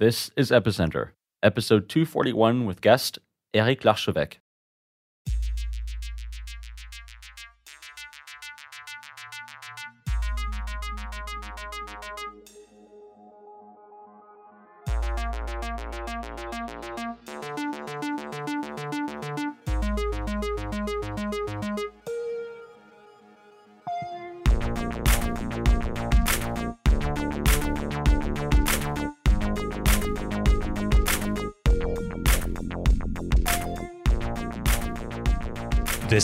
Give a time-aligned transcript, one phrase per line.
[0.00, 1.10] This is Epicenter,
[1.40, 3.20] episode 241 with guest
[3.54, 4.38] Eric Larchevêque.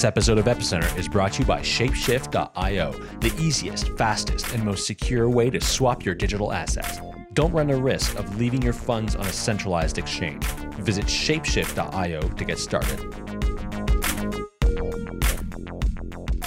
[0.01, 4.87] This episode of Epicenter is brought to you by Shapeshift.io, the easiest, fastest, and most
[4.87, 7.01] secure way to swap your digital assets.
[7.35, 10.43] Don't run the risk of leaving your funds on a centralized exchange.
[10.79, 12.99] Visit Shapeshift.io to get started.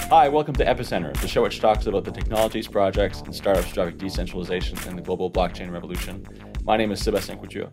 [0.10, 3.98] Hi, welcome to Epicenter, the show which talks about the technologies, projects, and startups driving
[3.98, 6.26] decentralization in the global blockchain revolution.
[6.64, 7.70] My name is Sebastien Couture.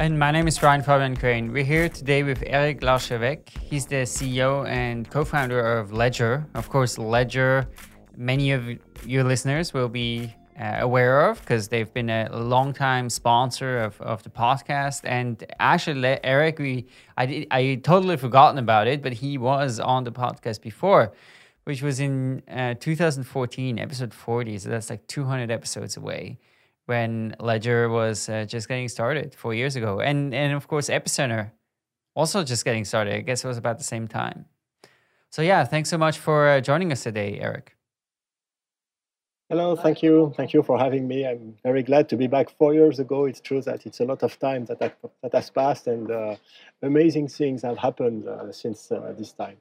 [0.00, 1.52] And my name is Brian Fabian Crain.
[1.52, 3.48] We're here today with Eric Larchevêque.
[3.48, 6.44] He's the CEO and co-founder of Ledger.
[6.54, 7.68] Of course, Ledger,
[8.16, 8.68] many of
[9.06, 14.24] your listeners will be uh, aware of because they've been a long-time sponsor of, of
[14.24, 15.02] the podcast.
[15.04, 16.86] And actually, Eric, we
[17.16, 21.12] I did, I totally forgotten about it, but he was on the podcast before,
[21.64, 24.58] which was in uh, 2014, episode 40.
[24.58, 26.38] So that's like 200 episodes away
[26.86, 31.52] when Ledger was uh, just getting started four years ago, and and of course Epicenter
[32.14, 33.14] also just getting started.
[33.14, 34.46] I guess it was about the same time.
[35.30, 37.76] So yeah, thanks so much for uh, joining us today, Eric.
[39.50, 41.26] Hello, thank you, thank you for having me.
[41.26, 42.50] I'm very glad to be back.
[42.56, 45.50] Four years ago, it's true that it's a lot of time that that, that has
[45.50, 46.36] passed, and uh,
[46.82, 49.56] amazing things have happened uh, since uh, this time.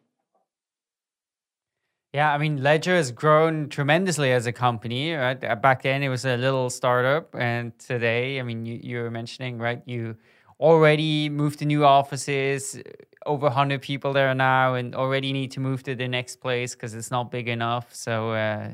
[2.13, 5.13] Yeah, I mean, Ledger has grown tremendously as a company.
[5.13, 5.43] Right?
[5.43, 9.09] Uh, back then, it was a little startup, and today, I mean, you, you were
[9.09, 9.81] mentioning, right?
[9.87, 10.15] You
[10.59, 12.79] already moved to new offices,
[13.25, 16.93] over 100 people there now, and already need to move to the next place because
[16.93, 17.95] it's not big enough.
[17.95, 18.69] So uh,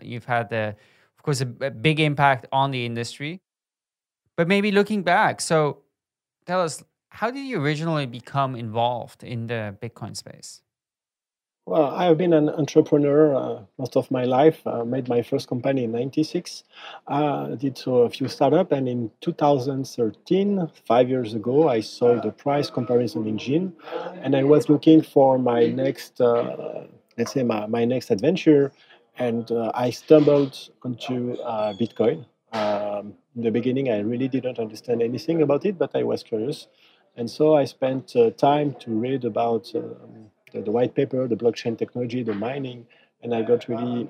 [0.00, 3.40] you've had, of course, a, a big impact on the industry.
[4.36, 5.82] But maybe looking back, so
[6.46, 10.63] tell us, how did you originally become involved in the Bitcoin space?
[11.66, 14.60] Well, I have been an entrepreneur uh, most of my life.
[14.66, 16.62] Uh, made my first company in '96.
[17.06, 22.32] Uh, did so a few startups, and in 2013, five years ago, I sold the
[22.32, 23.72] price comparison engine,
[24.22, 26.84] and I was looking for my next, uh,
[27.16, 28.70] let's say, my, my next adventure,
[29.16, 32.26] and uh, I stumbled onto uh, Bitcoin.
[32.52, 36.68] Um, in the beginning, I really didn't understand anything about it, but I was curious,
[37.16, 39.72] and so I spent time to read about.
[40.54, 42.86] The, the white paper, the blockchain technology, the mining,
[43.22, 44.08] and I got really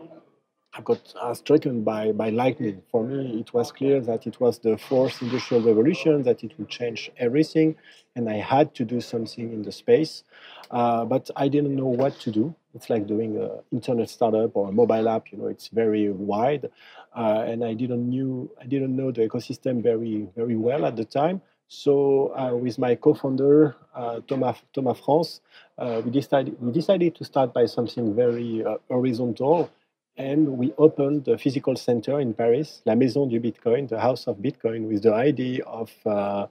[0.76, 2.82] I got uh, stricken by, by lightning.
[2.90, 6.68] For me, it was clear that it was the fourth industrial revolution, that it would
[6.68, 7.76] change everything,
[8.16, 10.24] and I had to do something in the space.
[10.72, 12.56] Uh, but I didn't know what to do.
[12.74, 15.30] It's like doing an internet startup or a mobile app.
[15.30, 16.68] You know, it's very wide,
[17.16, 21.04] uh, and I didn't knew I didn't know the ecosystem very very well at the
[21.04, 21.40] time.
[21.74, 25.40] So uh, with my co-founder uh, Thomas Thomas France,
[25.76, 29.70] uh, we decided we decided to start by something very uh, horizontal,
[30.16, 34.38] and we opened the physical center in Paris, La Maison du Bitcoin, the House of
[34.38, 36.46] Bitcoin, with the idea of uh,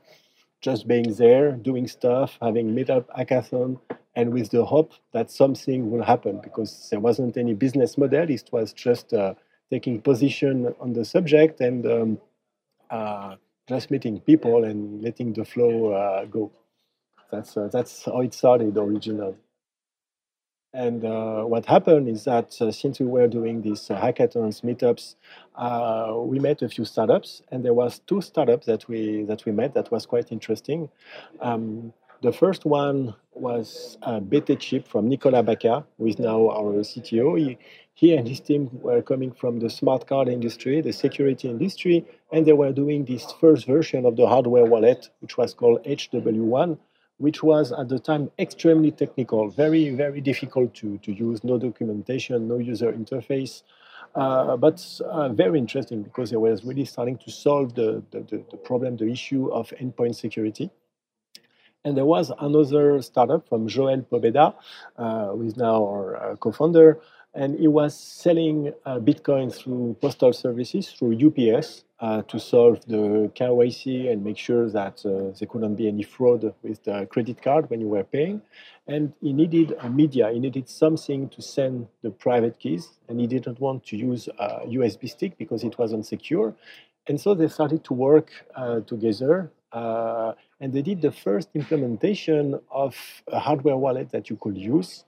[0.62, 3.80] just being there, doing stuff, having meetup hackathon,
[4.16, 8.30] and with the hope that something will happen because there wasn't any business model.
[8.30, 9.36] It was just uh,
[9.72, 11.86] taking position on the subject and.
[11.88, 12.20] Um,
[13.68, 16.52] just meeting people and letting the flow uh, go.
[17.32, 19.36] That's uh, that's how it started originally.
[20.74, 25.16] And uh, what happened is that uh, since we were doing these uh, hackathons, meetups,
[25.56, 29.52] uh, we met a few startups, and there was two startups that we that we
[29.52, 30.90] met that was quite interesting.
[31.42, 31.94] Um,
[32.24, 37.38] the first one was uh, BTChip from Nicolas Bacca, who is now our CTO.
[37.38, 37.58] He,
[37.94, 42.46] he and his team were coming from the smart card industry, the security industry, and
[42.46, 46.78] they were doing this first version of the hardware wallet, which was called HW1,
[47.18, 52.48] which was at the time extremely technical, very, very difficult to, to use, no documentation,
[52.48, 53.62] no user interface.
[54.16, 58.58] Uh, but uh, very interesting because it was really starting to solve the, the, the
[58.58, 60.70] problem, the issue of endpoint security.
[61.86, 64.56] And there was another startup from Joel Pobeda,
[64.98, 67.00] uh, who is now our uh, co-founder,
[67.36, 73.32] and he was selling uh, Bitcoin through postal services through UPS uh, to solve the
[73.36, 77.70] KYC and make sure that uh, there couldn't be any fraud with the credit card
[77.70, 78.42] when you were paying.
[78.88, 83.28] And he needed a media, he needed something to send the private keys, and he
[83.28, 86.54] didn't want to use a USB stick because it wasn't secure.
[87.08, 92.60] and so they started to work uh, together uh, and they did the first implementation
[92.72, 92.96] of
[93.28, 95.04] a hardware wallet that you could use.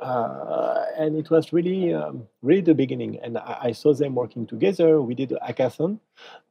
[0.00, 3.18] Uh, and it was really, um, really the beginning.
[3.22, 5.00] And I, I, saw them working together.
[5.00, 5.98] We did a hackathon,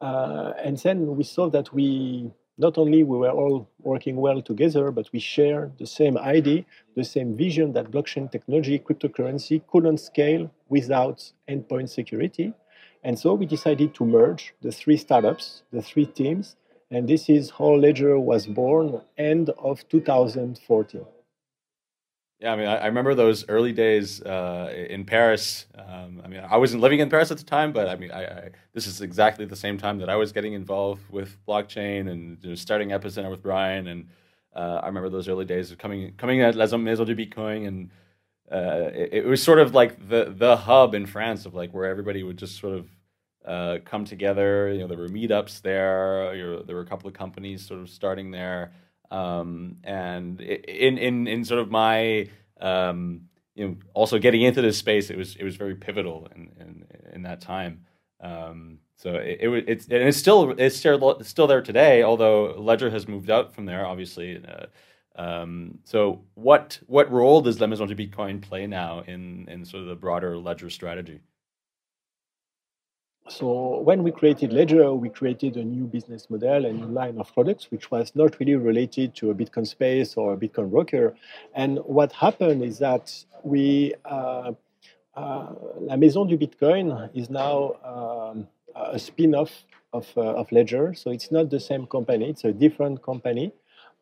[0.02, 4.92] uh, and then we saw that we not only we were all working well together,
[4.92, 6.66] but we share the same idea,
[6.96, 12.54] the same vision that blockchain technology, cryptocurrency couldn't scale without endpoint security.
[13.04, 16.56] And so we decided to merge the three startups, the three teams,
[16.92, 21.06] and this is how Ledger was born, end of 2014.
[22.40, 25.66] Yeah, I mean, I, remember those early days uh, in Paris.
[25.78, 28.26] Um, I mean, I wasn't living in Paris at the time, but I mean, I,
[28.26, 32.38] I, this is exactly the same time that I was getting involved with blockchain and
[32.42, 33.88] you know, starting Epicenter with Brian.
[33.88, 34.08] And
[34.56, 37.90] uh, I remember those early days of coming coming at Les Maison du Bitcoin, and
[38.52, 41.86] uh, it, it, was sort of like the the hub in France of like where
[41.86, 42.88] everybody would just sort of
[43.46, 44.72] uh, come together.
[44.72, 46.36] You know, there were meetups there.
[46.36, 48.74] You know, there were a couple of companies sort of starting there,
[49.14, 52.30] um, and in in in sort of my
[52.60, 53.22] um,
[53.54, 56.86] you know also getting into this space, it was it was very pivotal in in,
[57.14, 57.86] in that time.
[58.20, 62.90] Um, so it, it it's and it's still it's still still there today, although Ledger
[62.90, 64.44] has moved out from there, obviously.
[64.44, 64.66] Uh,
[65.16, 69.84] um, so what what role does La Maison du Bitcoin play now in in sort
[69.84, 71.20] of the broader Ledger strategy?
[73.30, 77.34] So when we created Ledger, we created a new business model, a new line of
[77.34, 81.16] products, which was not really related to a Bitcoin space or a Bitcoin broker.
[81.56, 84.52] And what happened is that we, uh,
[85.16, 85.48] uh,
[85.80, 90.94] La Maison du Bitcoin is now um, a spin-off of, uh, of Ledger.
[90.94, 93.54] So it's not the same company; it's a different company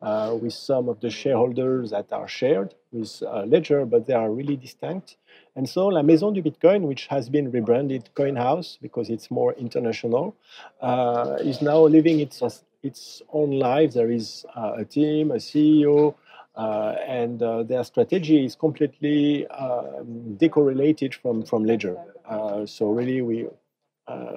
[0.02, 4.30] uh, with some of the shareholders that are shared with uh, Ledger, but they are
[4.30, 5.16] really distinct.
[5.54, 10.34] And so La Maison du Bitcoin, which has been rebranded CoinHouse because it's more international,
[10.80, 12.42] uh, is now living its,
[12.82, 13.92] its own life.
[13.92, 16.14] There is uh, a team, a CEO,
[16.56, 21.96] uh, and uh, their strategy is completely um, decorrelated from, from Ledger.
[22.28, 23.46] Uh, so really, we,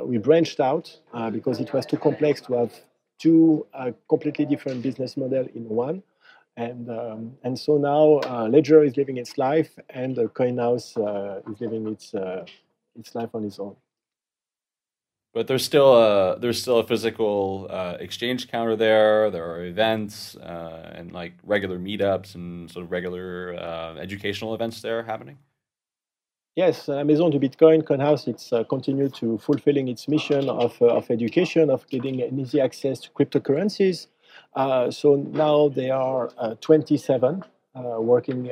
[0.04, 1.00] we branched out
[1.32, 2.72] because it was too complex to have
[3.20, 3.66] two
[4.10, 6.04] completely different business model in one.
[6.58, 11.52] And, um, and so now uh, Ledger is living its life and uh, CoinHouse uh,
[11.52, 12.46] is living its, uh,
[12.98, 13.76] its life on its own.
[15.34, 19.30] But there's still a there's still a physical uh, exchange counter there.
[19.30, 23.54] There are events uh, and like regular meetups and sort of regular
[24.00, 25.38] educational events there happening.
[26.56, 31.12] Yes, Maison du Bitcoin, CoinHouse, it's uh, continued to fulfilling its mission of, uh, of
[31.12, 34.07] education, of getting an easy access to cryptocurrencies,
[34.56, 37.44] uh, so now they are uh, 27
[37.75, 38.50] uh, working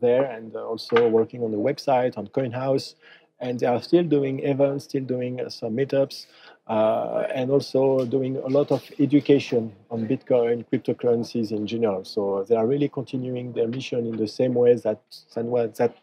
[0.00, 2.94] there and also working on the website, on CoinHouse.
[3.40, 6.26] And they are still doing events, still doing some meetups,
[6.68, 12.04] uh, and also doing a lot of education on Bitcoin, cryptocurrencies in general.
[12.04, 15.00] So they are really continuing their mission in the same way that
[15.34, 15.94] that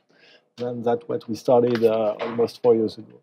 [0.59, 3.19] than that what we started uh, almost four years ago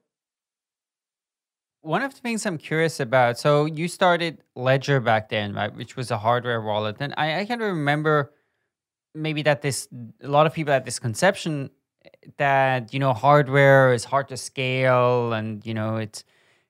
[1.87, 3.39] one of the things I'm curious about.
[3.39, 5.75] So you started Ledger back then, right?
[5.75, 8.33] Which was a hardware wallet, and I, I can remember
[9.15, 9.89] maybe that this
[10.21, 11.71] a lot of people had this conception
[12.39, 16.25] that you know hardware is hard to scale, and you know it's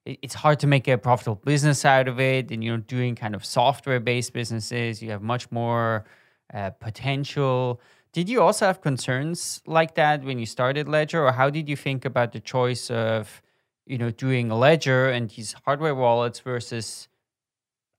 [0.04, 2.50] it's hard to make a profitable business out of it.
[2.50, 6.04] And you know, doing kind of software based businesses, you have much more
[6.52, 7.80] uh, potential.
[8.16, 11.76] Did you also have concerns like that when you started Ledger, or how did you
[11.76, 13.42] think about the choice of
[13.86, 17.08] you know, doing ledger and these hardware wallets versus,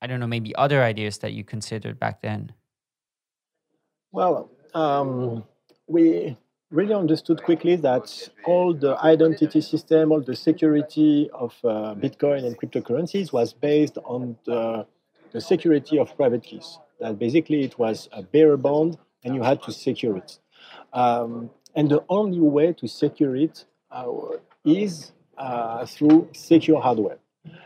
[0.01, 2.51] I don't know, maybe other ideas that you considered back then?
[4.11, 5.43] Well, um,
[5.87, 6.35] we
[6.71, 12.57] really understood quickly that all the identity system, all the security of uh, Bitcoin and
[12.59, 14.85] cryptocurrencies was based on the,
[15.31, 16.79] the security of private keys.
[16.99, 20.39] That basically it was a bearer bond and you had to secure it.
[20.93, 24.07] Um, and the only way to secure it uh,
[24.65, 27.19] is uh, through secure hardware.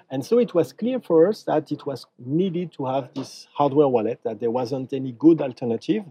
[0.10, 3.88] And so it was clear for us that it was needed to have this hardware
[3.88, 6.04] wallet, that there wasn't any good alternative.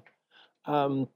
[0.65, 1.09] Um,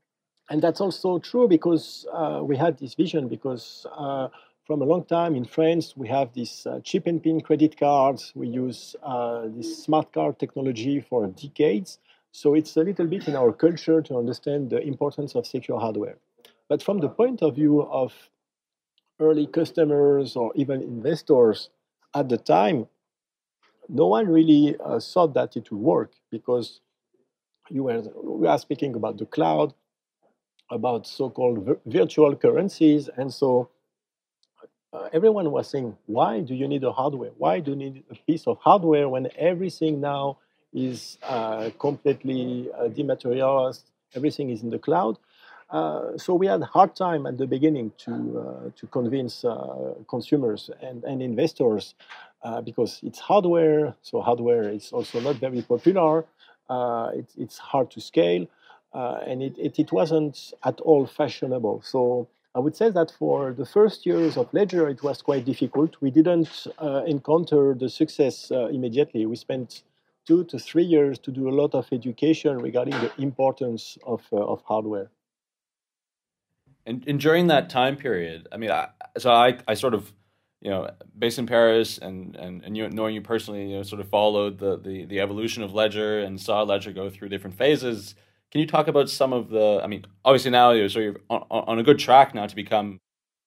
[0.51, 4.29] and that's also true because uh, we had this vision because uh,
[4.67, 8.33] from a long time in France, we have this uh, chip and pin credit cards.
[8.35, 11.99] We use uh, this smart card technology for decades.
[12.35, 16.17] So it's a little bit in our culture to understand the importance of secure hardware.
[16.69, 18.13] But from the point of view of
[19.21, 21.71] early customers or even investors
[22.13, 22.89] at the time,
[23.89, 26.81] no one really uh, thought that it would work because
[27.71, 29.73] you were we are speaking about the cloud,
[30.73, 33.71] about so-called virtual currencies, and so
[34.93, 37.31] uh, everyone was saying, why do you need a hardware?
[37.39, 40.39] Why do you need a piece of hardware when everything now
[40.75, 43.85] is uh, completely uh, dematerialized?
[44.15, 45.19] Everything is in the cloud.
[45.71, 49.95] Uh, so we had a hard time at the beginning to uh, to convince uh,
[50.09, 51.95] consumers and, and investors
[52.65, 53.95] because it's hardware.
[54.03, 56.27] So hardware is also not very popular.
[57.19, 58.47] It, it's hard to scale,
[58.93, 61.81] and it, it, it wasn't at all fashionable.
[61.83, 65.97] So I would say that for the first years of Ledger, it was quite difficult.
[66.01, 69.27] We didn't uh, encounter the success uh, immediately.
[69.27, 69.83] We spent
[70.27, 74.37] two to three years to do a lot of education regarding the importance of, uh,
[74.37, 75.11] of hardware.
[76.87, 78.89] And, and during that time period, I mean, I,
[79.19, 80.13] so I, I sort of,
[80.61, 84.01] you know, based in Paris and, and, and you, knowing you personally, you know, sort
[84.01, 88.15] of followed the, the, the evolution of Ledger and saw Ledger go through different phases
[88.55, 89.81] can you talk about some of the?
[89.83, 93.01] I mean, obviously now you're so you're on, on a good track now to become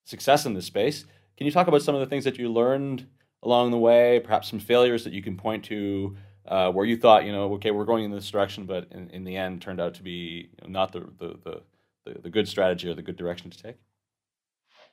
[0.03, 1.05] success in this space.
[1.37, 3.07] Can you talk about some of the things that you learned
[3.41, 4.19] along the way?
[4.19, 6.17] Perhaps some failures that you can point to
[6.47, 9.23] uh, where you thought, you know, okay, we're going in this direction, but in, in
[9.23, 11.61] the end turned out to be not the, the,
[12.05, 13.75] the, the, good strategy or the good direction to take?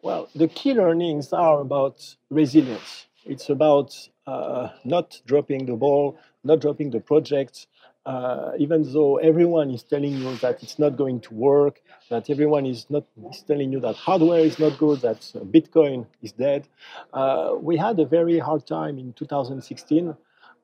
[0.02, 3.06] Well, the key learnings are about resilience.
[3.24, 3.96] It's about
[4.26, 7.66] uh, not dropping the ball, not dropping the project,
[8.06, 11.80] uh, even though everyone is telling you that it's not going to work,
[12.10, 15.20] that everyone is not is telling you that hardware is not good, that
[15.50, 16.68] Bitcoin is dead,
[17.14, 20.14] uh, we had a very hard time in 2016.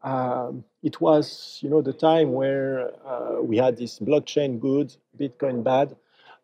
[0.02, 5.62] Um, it was, you know, the time where uh, we had this blockchain good, Bitcoin
[5.62, 5.94] bad,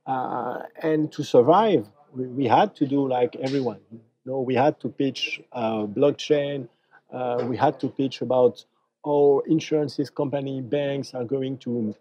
[0.07, 3.81] uh, and to survive, we, we, had to do like everyone.
[3.91, 6.69] You know, we had to pitch uh, blockchain.
[7.11, 8.65] Uh, we had to pitch about
[9.05, 11.95] how insurances company banks are going to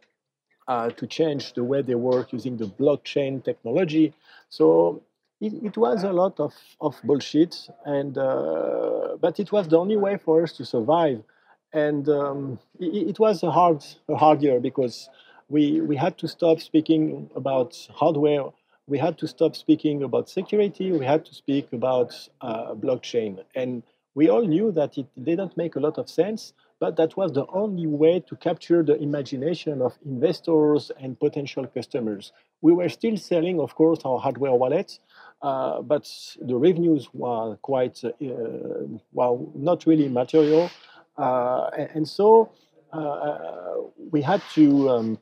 [0.68, 4.14] uh, to change the way they work using the blockchain technology.
[4.50, 5.04] So
[5.40, 9.98] it, it was a lot of, of bullshit, and uh, but it was the only
[9.98, 11.24] way for us to survive.
[11.76, 15.10] And um, it, it, was a hard a hard year because
[15.50, 18.46] we we had to stop speaking about hardware.
[18.88, 20.92] We had to stop speaking about security.
[20.92, 25.76] We had to speak about uh, blockchain, and we all knew that it didn't make
[25.76, 29.98] a lot of sense but that was the only way to capture the imagination of
[30.06, 32.34] investors and potential customers.
[32.62, 35.00] We were still selling, of course, our hardware wallets,
[35.42, 36.10] uh, but
[36.42, 38.12] the revenues were quite, uh,
[39.14, 40.70] well, not really material.
[41.18, 42.52] Uh, and so
[42.94, 43.76] uh,
[44.12, 44.90] we had to.
[44.90, 45.20] Um,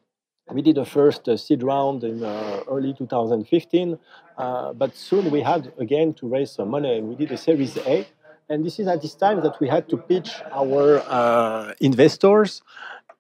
[0.52, 3.98] we did a first uh, seed round in uh, early 2015,
[4.38, 6.98] but soon we had again to raise some money.
[6.98, 8.06] and We did a Series A,
[8.50, 12.62] and this is at this time that we had to pitch our uh, investors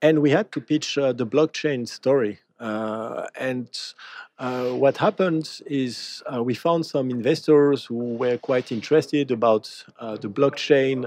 [0.03, 2.39] and we had to pitch uh, the blockchain story.
[2.60, 3.70] Uh, and
[4.43, 9.63] uh, what happened is uh, we found some investors who were quite interested about
[10.00, 10.97] uh, the blockchain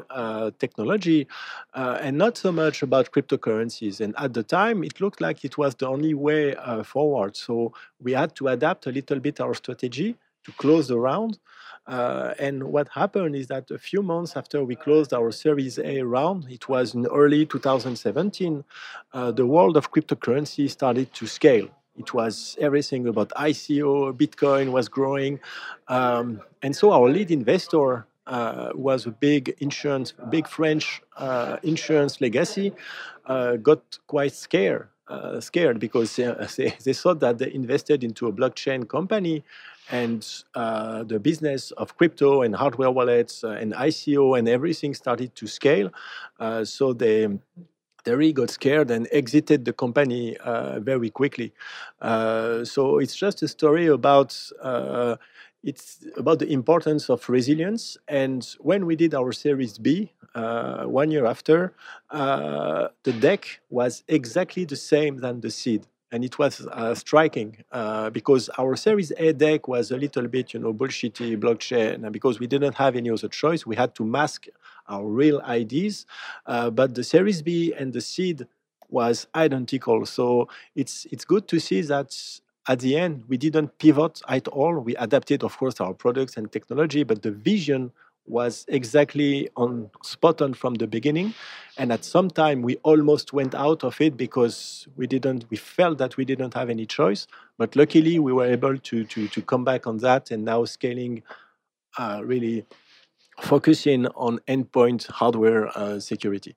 [0.59, 1.28] technology
[1.75, 4.00] and not so much about cryptocurrencies.
[4.00, 7.37] And at the time, it looked like it was the only way forward.
[7.37, 11.38] So we had to adapt a little bit our strategy to close the round.
[11.87, 16.00] Uh, and what happened is that a few months after we closed our Series A
[16.00, 18.64] round, it was in early 2017,
[19.12, 21.69] uh, the world of cryptocurrency started to scale.
[21.99, 25.41] It was everything about ICO, Bitcoin was growing.
[25.88, 32.21] Um, and so our lead investor uh, was a big insurance, big French uh, insurance
[32.21, 32.73] legacy,
[33.26, 34.88] uh, got quite scared.
[35.09, 39.45] Uh, scared because uh, they, they thought that they invested into a blockchain company
[39.93, 45.47] and uh, the business of crypto and hardware wallets and ICO and everything started to
[45.47, 45.93] scale.
[46.65, 47.29] So they
[48.15, 51.53] really got scared and exited the company uh, very quickly.
[52.01, 55.17] Uh, so it's just a story about uh,
[55.63, 57.97] it's about the importance of resilience.
[58.07, 61.73] And when we did our Series B one year after,
[62.13, 68.11] the deck was exactly the same than the seed and it was uh, striking uh,
[68.11, 72.39] because our Series A deck was a little bit, you know, bullshitty blockchain, and because
[72.39, 74.47] we didn't have any other choice, we had to mask
[74.89, 76.07] our real IDs.
[76.47, 78.47] Uh, but the Series B and the seed
[78.89, 82.17] was identical, so it's it's good to see that
[82.69, 84.79] at the end we didn't pivot at all.
[84.79, 87.91] We adapted, of course, our products and technology, but the vision
[88.26, 91.33] was exactly on spot on from the beginning
[91.78, 95.99] and at some time we almost went out of it because we didn't we felt
[95.99, 97.26] that we didn't have any choice
[97.59, 101.23] but luckily we were able to to, to come back on that and now scaling
[101.99, 102.64] uh, really
[103.40, 106.56] focusing on endpoint hardware uh, security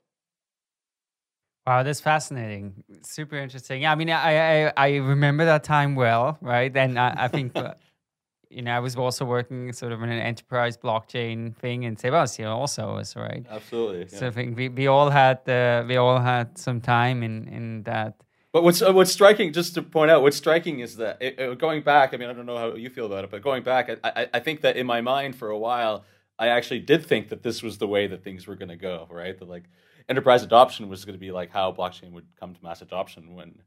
[1.67, 2.83] Wow, that's fascinating.
[3.03, 3.83] Super interesting.
[3.83, 6.75] Yeah, I mean, I I, I remember that time well, right?
[6.75, 7.53] And I, I think
[8.49, 12.47] you know, I was also working sort of in an enterprise blockchain thing, and Sebastien
[12.47, 13.45] also was right.
[13.49, 14.07] Absolutely.
[14.07, 17.83] So I think we, we all had uh, we all had some time in in
[17.83, 18.15] that.
[18.51, 21.59] But what's uh, what's striking, just to point out, what's striking is that it, it,
[21.59, 22.13] going back.
[22.13, 24.27] I mean, I don't know how you feel about it, but going back, I, I,
[24.33, 26.03] I think that in my mind for a while,
[26.39, 29.07] I actually did think that this was the way that things were going to go.
[29.11, 29.65] Right, that like
[30.09, 33.35] enterprise adoption was going to be like how blockchain would come to mass adoption.
[33.35, 33.61] When,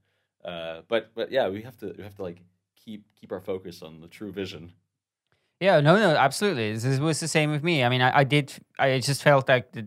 [0.44, 2.42] uh, but but yeah, we have to we have to like
[2.84, 4.72] keep keep our focus on the true vision.
[5.60, 6.72] Yeah, no, no, absolutely.
[6.72, 7.84] This was the same with me.
[7.84, 8.52] I mean, I, I did.
[8.78, 9.86] I just felt like the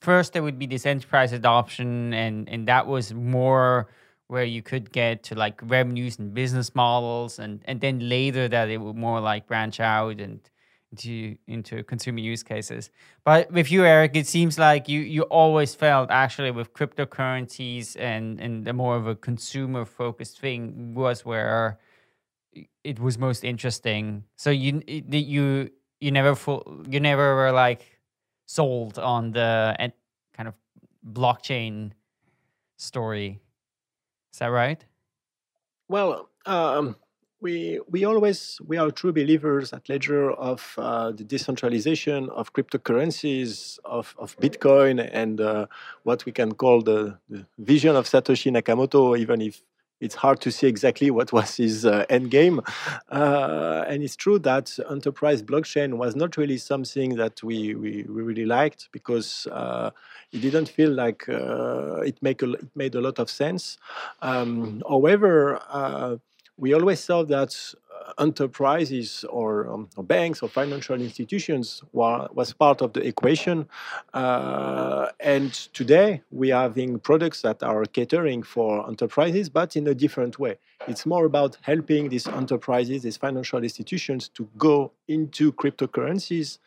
[0.00, 3.88] first there would be this enterprise adoption, and and that was more
[4.28, 8.70] where you could get to like revenues and business models, and and then later that
[8.70, 10.48] it would more like branch out and
[10.92, 12.90] into into consumer use cases.
[13.24, 18.40] But with you, Eric, it seems like you you always felt actually with cryptocurrencies and
[18.40, 21.78] and the more of a consumer focused thing was where
[22.84, 24.24] it was most interesting.
[24.36, 25.70] So you you
[26.00, 26.36] you never
[26.88, 27.82] you never were like
[28.46, 29.92] sold on the
[30.36, 30.54] kind of
[31.04, 31.92] blockchain
[32.76, 33.40] story.
[34.32, 34.84] Is that right?
[35.88, 36.96] Well, um,
[37.40, 43.78] we we always we are true believers at Ledger of uh, the decentralization of cryptocurrencies
[43.84, 45.66] of, of Bitcoin and uh,
[46.02, 49.62] what we can call the, the, vision of Satoshi Nakamoto, even if
[50.00, 52.60] it's hard to see exactly what was his uh, end game.
[53.10, 58.22] Uh, and it's true that enterprise blockchain was not really something that we, we, we
[58.22, 59.90] really liked because uh,
[60.32, 63.78] it didn't feel like uh, it, make a, it made a lot of sense.
[64.22, 66.16] Um, however, uh,
[66.58, 67.54] we always saw that
[68.18, 73.68] enterprises or, um, or, banks or financial institutions was part of the equation.
[74.14, 79.94] Uh, and today we are having products that are catering for enterprises, but in a
[79.94, 80.58] different way.
[80.86, 86.58] It's more about helping these enterprises, these financial institutions to go into cryptocurrencies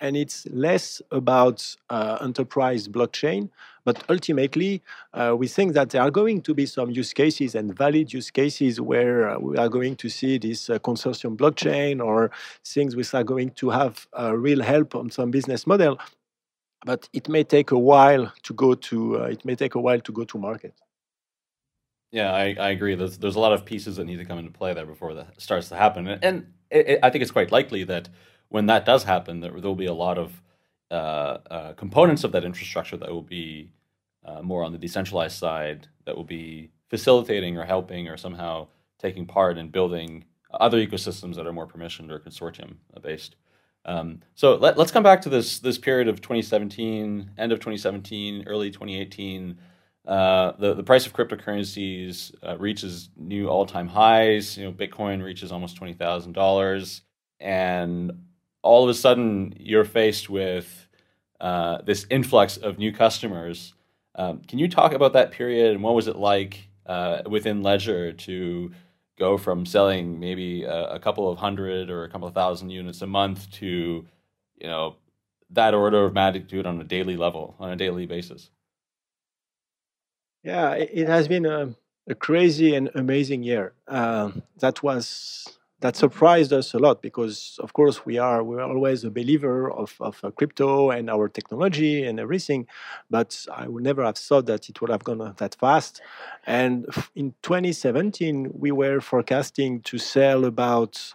[0.00, 3.50] and it's less about uh, enterprise blockchain.
[3.84, 4.82] But ultimately,
[5.14, 8.30] uh, we think that there are going to be some use cases and valid use
[8.30, 12.32] cases where uh, we are going to see this uh, consortium blockchain or
[12.64, 15.98] things which are going to have uh, real help on some business model.
[16.84, 19.22] But it may take a while to go to.
[19.22, 20.74] Uh, it may take a while to go to market.
[22.12, 22.94] Yeah, I, I agree.
[22.94, 25.40] There's, there's a lot of pieces that need to come into play there before that
[25.40, 28.08] starts to happen, and it, it, I think it's quite likely that
[28.48, 30.42] when that does happen, there will be a lot of
[30.90, 30.94] uh,
[31.50, 33.72] uh, components of that infrastructure that will be
[34.24, 38.66] uh, more on the decentralized side that will be facilitating or helping or somehow
[38.98, 43.36] taking part in building other ecosystems that are more permissioned or consortium based.
[43.84, 48.44] Um, so let, us come back to this this period of 2017, end of 2017,
[48.46, 49.58] early 2018.
[50.06, 54.56] Uh, the the price of cryptocurrencies uh, reaches new all time highs.
[54.56, 57.02] You know, Bitcoin reaches almost twenty thousand dollars,
[57.40, 58.12] and
[58.66, 60.88] all of a sudden you're faced with
[61.40, 63.74] uh, this influx of new customers.
[64.14, 68.12] Um, can you talk about that period and what was it like uh, within Ledger
[68.12, 68.72] to
[69.18, 73.02] go from selling maybe a, a, couple of hundred or a couple of thousand units
[73.02, 74.06] a month to,
[74.56, 74.96] you know,
[75.50, 78.50] that order of magnitude on a daily level, on a daily basis?
[80.42, 81.74] Yeah, it has been a,
[82.06, 83.72] a crazy and amazing year.
[83.88, 89.04] Uh, that was that surprised us a lot because of course we are we're always
[89.04, 92.66] a believer of, of uh, crypto and our technology and everything
[93.10, 96.00] but i would never have thought that it would have gone that fast.
[96.46, 101.12] And in 2017 we were forecasting to sell about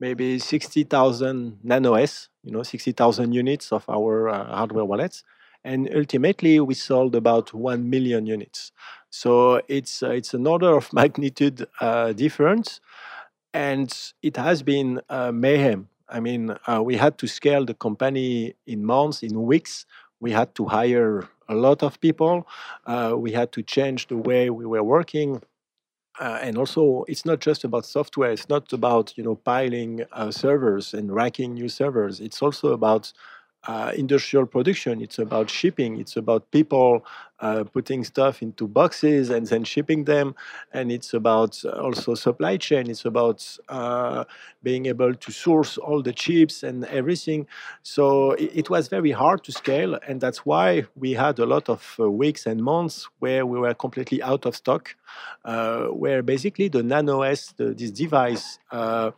[0.00, 5.22] maybe 60000 nano s you know 60000 units of our uh, hardware wallets.
[5.62, 8.72] And ultimately we sold about 1 million units.
[9.10, 12.80] So it's uh, it's an order of magnitude uh, difference
[13.52, 15.88] and it has been uh, mayhem.
[16.08, 19.86] I mean, uh, we had to scale the company in months, in weeks.
[20.18, 22.46] We had to hire a lot of people.
[22.86, 25.42] Uh, we had to change the way we were working.
[26.18, 28.30] Uh, and also, it's not just about software.
[28.32, 32.20] It's not about you know piling uh, servers and racking new servers.
[32.20, 33.12] It's also about
[33.66, 35.00] uh, industrial production.
[35.00, 36.00] It's about shipping.
[36.00, 37.04] It's about people
[37.40, 40.34] uh, putting stuff into boxes and then shipping them.
[40.72, 42.90] And it's about also supply chain.
[42.90, 44.24] It's about uh,
[44.62, 47.46] being able to source all the chips and everything.
[47.82, 49.98] So it, it, was very hard to scale.
[50.06, 53.74] And that's why we had a lot of uh, weeks and months where we were
[53.74, 54.94] completely out of stock,
[55.44, 59.10] uh, where basically the Nano S, the, this device, uh,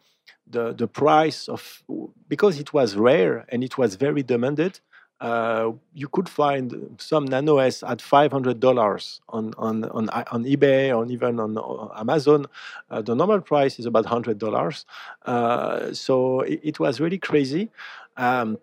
[0.52, 1.82] the, the price of
[2.28, 4.80] because it was rare and it was very demanded
[5.22, 11.38] uh, you could find some NanoS at $500 on, on, on, on eBay or even
[11.38, 11.56] on
[11.96, 12.46] Amazon.
[12.90, 14.84] Uh, the normal price is about $100.
[15.24, 17.70] Uh, so it, it, was really crazy.
[18.16, 18.58] Um,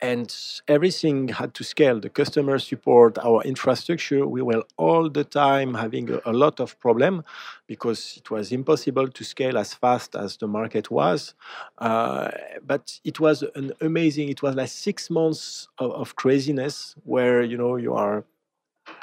[0.00, 0.34] and
[0.68, 2.00] everything had to scale.
[2.00, 6.78] The customer support our infrastructure we were all the time having a, a, lot of
[6.78, 7.24] problem
[7.66, 11.34] because it was impossible to scale as fast as the market was.
[11.78, 12.30] Uh,
[12.64, 17.56] but it was an amazing it was like six months of, of craziness where you
[17.56, 18.24] know you are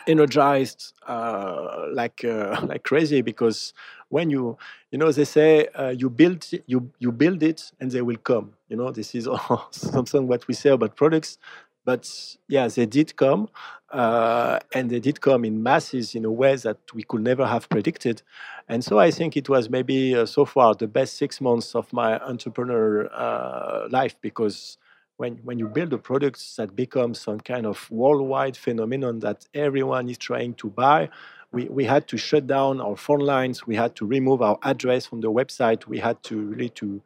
[0.07, 3.73] energized uh, like uh, like crazy because
[4.09, 4.57] when you
[4.91, 8.53] you know they say uh, you build you you build it and they will come.
[8.69, 9.27] You know this is
[9.71, 11.37] something what we say about products
[11.85, 12.09] but
[12.47, 13.47] yeah they did come
[13.91, 17.69] uh, and they did come in masses in a way that we could never have
[17.69, 18.21] predicted.
[18.67, 21.91] And so i think it was maybe uh, so far the best six months of
[21.93, 24.77] my entrepreneur uh, life because
[25.17, 30.09] when, when you build a product that becomes some kind of worldwide phenomenon that everyone
[30.09, 31.09] is trying to buy,
[31.51, 33.65] we, we had to shut down our phone lines.
[33.65, 35.87] We had to remove our address from the website.
[35.87, 37.01] We had to really to,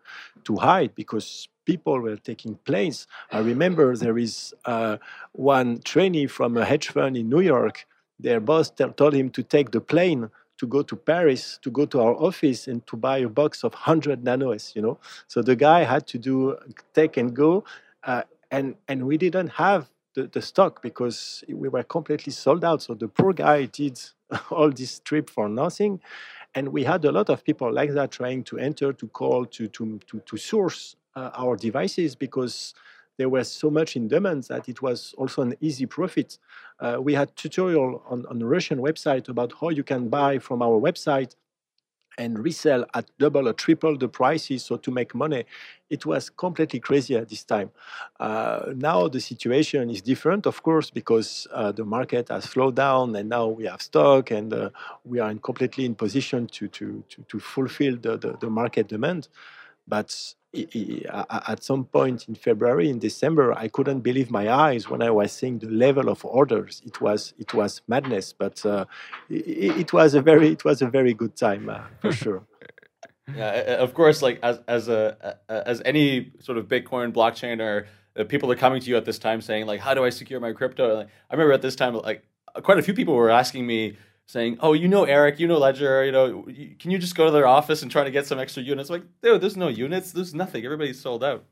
[0.46, 3.06] to hide because people were taking planes.
[3.32, 4.98] I remember there is uh,
[5.34, 7.86] one trainee from a hedge fund in New York.
[8.20, 12.02] Their boss told him to take the plane to go to Paris, to go to
[12.02, 14.98] our office and to buy a box of 100 nanos, you know.
[15.28, 16.58] So the guy had to do
[16.94, 17.64] take and go
[18.04, 22.82] uh, and and we didn't have the, the stock because we were completely sold out.
[22.82, 24.00] So the poor guy did
[24.52, 26.02] all this trip for nothing,
[26.56, 29.68] and we had a lot of people like that trying to enter, to call, to
[29.68, 32.74] to to, to source uh, our devices because
[33.18, 36.40] there was so much in demand that it was also an easy profit.
[36.80, 40.62] Uh, we had tutorial on, on the Russian website about how you can buy from
[40.62, 41.36] our website
[42.20, 45.44] and resell at double or triple the prices so to make money
[45.90, 47.72] it was completely crazy at this time.
[48.20, 53.16] Uh, now the situation is different of course because uh, the market has slowed down
[53.16, 54.70] and now we have stock and uh,
[55.04, 58.88] we are in completely in position to to to, to fulfill the, the, the market
[58.88, 59.28] demand
[59.90, 60.16] but
[61.50, 65.32] at some point in February, in December, I couldn't believe my eyes when I was
[65.32, 66.82] seeing the level of orders.
[66.86, 68.86] It was it was madness, but uh,
[69.30, 72.44] it, it, was a very it was a very good time uh, for sure.
[73.36, 73.52] Yeah,
[73.86, 74.22] of course.
[74.22, 78.82] Like as as a as any sort of Bitcoin blockchain or uh, people are coming
[78.82, 80.96] to you at this time saying like, how do I secure my crypto?
[80.96, 82.24] Like, I remember at this time, like
[82.64, 83.98] quite a few people were asking me
[84.30, 86.44] saying, "Oh, you know Eric, you know Ledger, you know,
[86.78, 89.04] can you just go to their office and try to get some extra units?" Like,
[89.24, 90.64] dude, there's no units, there's nothing.
[90.64, 91.46] Everybody's sold out.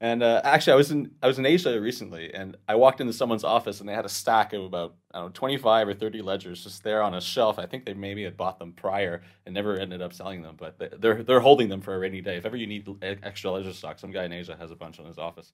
[0.00, 3.12] And uh, actually, I was in I was in Asia recently, and I walked into
[3.12, 6.22] someone's office, and they had a stack of about I don't know 25 or 30
[6.22, 7.58] ledgers just there on a shelf.
[7.58, 11.00] I think they maybe had bought them prior and never ended up selling them, but
[11.00, 12.36] they're they're holding them for a rainy day.
[12.36, 15.06] If ever you need extra ledger stock, some guy in Asia has a bunch in
[15.06, 15.52] his office.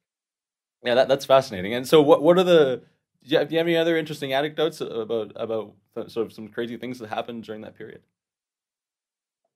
[0.82, 1.72] Yeah, that, that's fascinating.
[1.72, 2.82] And so, what what are the
[3.24, 5.74] you, have, do you have any other interesting anecdotes about about
[6.08, 8.02] sort of some crazy things that happened during that period?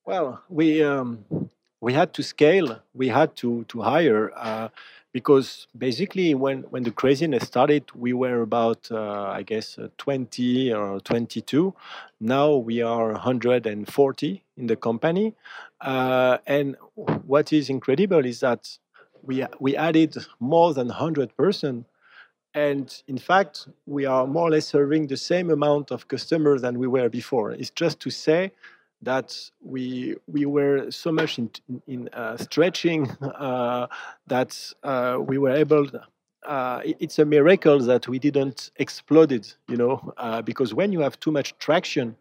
[0.06, 1.24] Well, we um,
[1.80, 2.80] we had to scale.
[2.94, 4.68] We had to to hire uh,
[5.12, 10.72] because basically when when the craziness started, we were about uh, I guess uh, 20
[10.72, 11.74] or 22.
[12.20, 15.34] Now we are 140 in the company,
[15.80, 16.76] uh, and
[17.26, 18.78] what is incredible is that
[19.22, 21.84] we we added more than 100 person
[22.54, 26.78] and in fact, we are more or less serving the same amount of customers than
[26.78, 27.52] we were before.
[27.52, 28.52] It's just to say
[29.02, 31.50] that we we were so much in,
[31.86, 33.86] in uh, stretching uh,
[34.26, 35.86] that uh, we were able
[36.48, 41.00] uh, it's a miracle that we didn't explode it, you know, uh, because when you
[41.00, 42.16] have too much traction,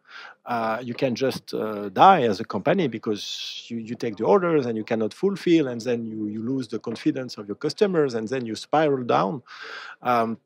[0.45, 4.65] uh, you can just uh, die as a company because you, you take the orders
[4.65, 8.27] and you cannot fulfill, and then you, you lose the confidence of your customers, and
[8.27, 9.41] then you spiral down.
[10.01, 10.37] Um,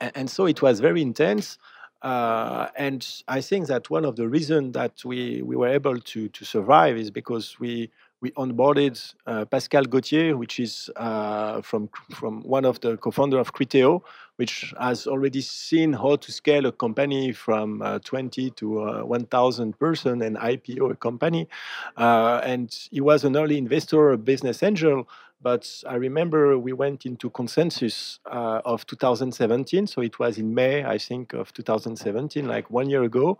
[0.00, 1.58] and, and, so it was very intense.
[2.02, 6.28] Uh, and I think that one of the reasons that we, we were able to,
[6.28, 7.90] to survive is because we
[8.20, 13.52] we onboarded uh, Pascal Gauthier, which is uh, from from one of the co-founder of
[13.52, 14.02] Criteo,
[14.36, 19.78] which has already seen how to scale a company from uh, 20 to uh, 1,000
[19.78, 21.48] person and IPO a company.
[21.96, 25.08] Uh, and he was an early investor, a business angel.
[25.42, 30.84] But I remember we went into consensus uh, of 2017, so it was in May,
[30.84, 33.38] I think, of 2017, like one year ago.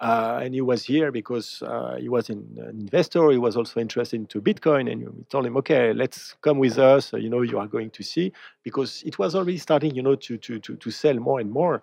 [0.00, 3.30] Uh, and he was here because uh, he was an investor.
[3.30, 7.12] He was also interested into Bitcoin, and we told him, "Okay, let's come with us.
[7.12, 8.32] You know, you are going to see
[8.62, 11.82] because it was already starting, you know, to to to, to sell more and more."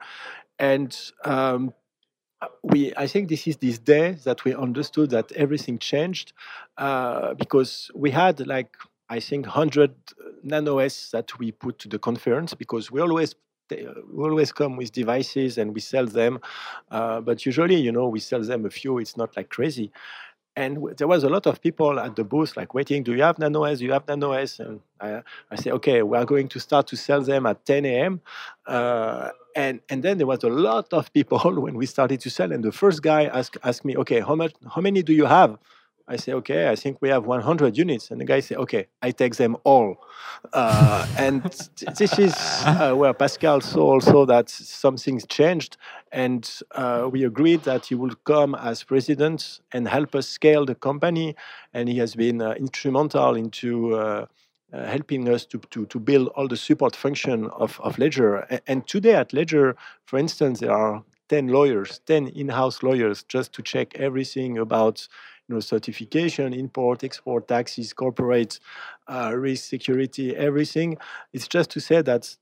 [0.59, 1.73] And um,
[2.63, 6.33] we, I think this is this day that we understood that everything changed
[6.77, 8.75] uh, because we had like
[9.09, 9.93] I think, 100
[10.45, 13.35] nanoS that we put to the conference because we always
[13.69, 16.39] we always come with devices and we sell them,
[16.91, 18.99] uh, but usually, you know, we sell them a few.
[18.99, 19.91] It's not like crazy.
[20.57, 23.03] And there was a lot of people at the booth, like waiting.
[23.03, 23.79] Do you have nanoS?
[23.79, 24.59] Do you have nanoS?
[24.59, 27.85] And I, I say, okay, we are going to start to sell them at 10
[27.85, 28.21] a.m.
[28.65, 32.53] Uh, and and then there was a lot of people when we started to sell.
[32.53, 34.53] And the first guy asked asked me, okay, how much?
[34.73, 35.57] How many do you have?
[36.07, 38.11] I say, okay, I think we have 100 units.
[38.11, 39.97] And the guy say, okay, I take them all.
[40.53, 41.41] Uh, and
[41.97, 42.33] this is
[42.65, 45.77] uh, where Pascal saw also that something's changed.
[46.11, 50.75] And uh, we agreed that he would come as president and help us scale the
[50.75, 51.35] company.
[51.73, 54.25] And he has been uh, instrumental into uh,
[54.73, 58.45] uh, helping us to, to, to build all the support function of, of Ledger.
[58.67, 63.61] And today at Ledger, for instance, there are 10 lawyers, 10 in-house lawyers just to
[63.63, 65.07] check everything about
[65.47, 68.59] you know, certification, import, export, taxes, corporate
[69.07, 70.97] uh, risk, security, everything.
[71.33, 72.35] It's just to say that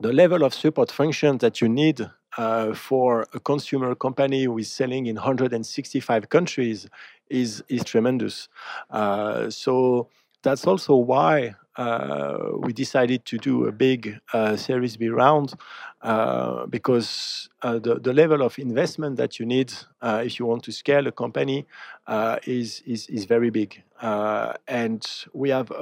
[0.00, 4.70] the level of support function that you need uh, for a consumer company who is
[4.70, 6.88] selling in 165 countries
[7.30, 8.48] is is tremendous.
[8.90, 10.08] Uh, so
[10.42, 15.54] that's also why we decided to do a big uh, Series B round
[16.02, 20.62] uh, because uh, the, the level of investment that you need uh, if you want
[20.64, 21.66] to scale a company
[22.06, 23.82] uh, is, is, is very big.
[24.00, 25.72] and we have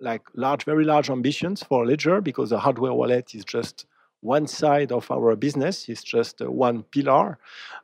[0.00, 3.86] like large, very large ambitions for Ledger because the hardware wallet is just
[4.22, 7.38] one side of our business is just uh, one pillar,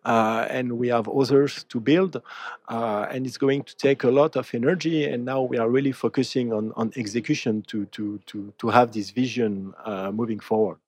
[0.05, 2.23] uh, and we have others to build,
[2.69, 5.05] uh, and it's going to take a lot of energy.
[5.05, 9.11] And now we are really focusing on, on execution to to to to have this
[9.11, 10.79] vision uh, moving forward.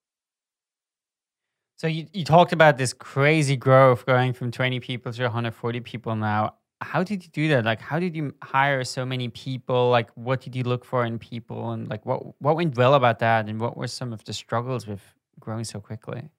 [1.79, 6.15] So you, you talked about this crazy growth going from 20 people to 140 people
[6.15, 6.55] now.
[6.83, 7.65] How did you do that?
[7.65, 9.89] Like, how did you hire so many people?
[9.89, 11.71] Like, what did you look for in people?
[11.73, 13.49] And like, what what went well about that?
[13.49, 15.01] And what were some of the struggles with
[15.41, 16.31] growing so quickly?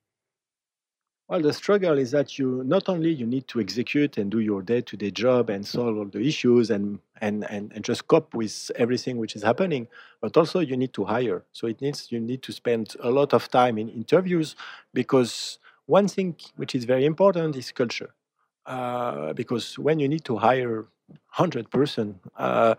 [1.31, 4.61] Well, the struggle is that you not only you need to execute and do your
[4.61, 9.15] day-to-day job and solve all the issues and, and, and, and just cope with everything
[9.15, 9.87] which is happening,
[10.19, 11.45] but also you need to hire.
[11.53, 14.57] So it needs you need to spend a lot of time in interviews
[14.93, 18.13] because one thing which is very important is culture.
[18.65, 20.85] Uh, because when you need to hire
[21.35, 22.75] 100 person uh,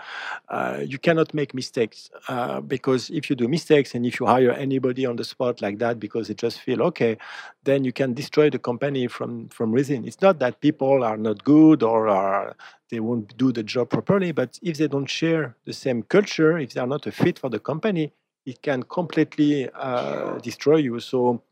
[0.48, 4.52] uh, you cannot make mistakes uh, because if you do mistakes and if you hire
[4.52, 7.16] anybody on the spot like that because they just feel okay
[7.64, 10.04] then you can destroy the company from from within.
[10.04, 12.56] It's not that people are not good or are
[12.90, 16.74] they won't do the job properly but if they don't share the same culture if
[16.74, 18.12] they are not a fit for the company
[18.46, 21.00] it can completely uh, destroy you.
[21.00, 21.42] So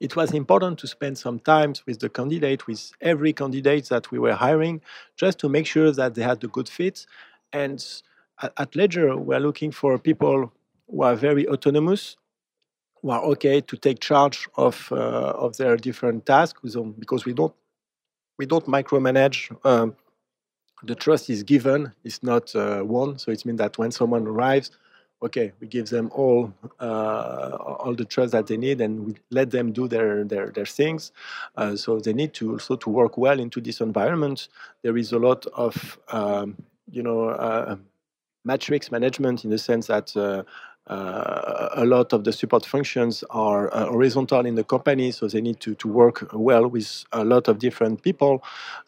[0.00, 4.18] it was important to spend some time with the candidate, with every candidate that we
[4.18, 4.80] were hiring,
[5.16, 7.06] just to make sure that they had a good fit.
[7.52, 7.84] And
[8.42, 10.52] at, at Ledger, we're looking for people
[10.90, 12.16] who are very autonomous,
[13.00, 14.96] who are okay to take charge of uh,
[15.44, 16.60] of their different tasks,
[16.98, 17.54] because we don't
[18.38, 19.56] we don't micromanage.
[19.64, 19.96] Um,
[20.82, 23.18] the trust is given, it's not uh, won.
[23.18, 24.70] So it means that when someone arrives,
[25.22, 29.50] okay, we give them all uh, all the trust that they need, and we let
[29.50, 31.12] them do their their, their things.
[31.56, 34.48] Uh, so they need to also to work well into this environment.
[34.82, 36.56] There is a lot of um,
[36.90, 37.76] you know uh,
[38.44, 40.14] matrix management in the sense that
[40.86, 45.40] uh, a lot of the support functions are uh, horizontal in the company, so they
[45.40, 48.42] need to, to work well with a lot of different people.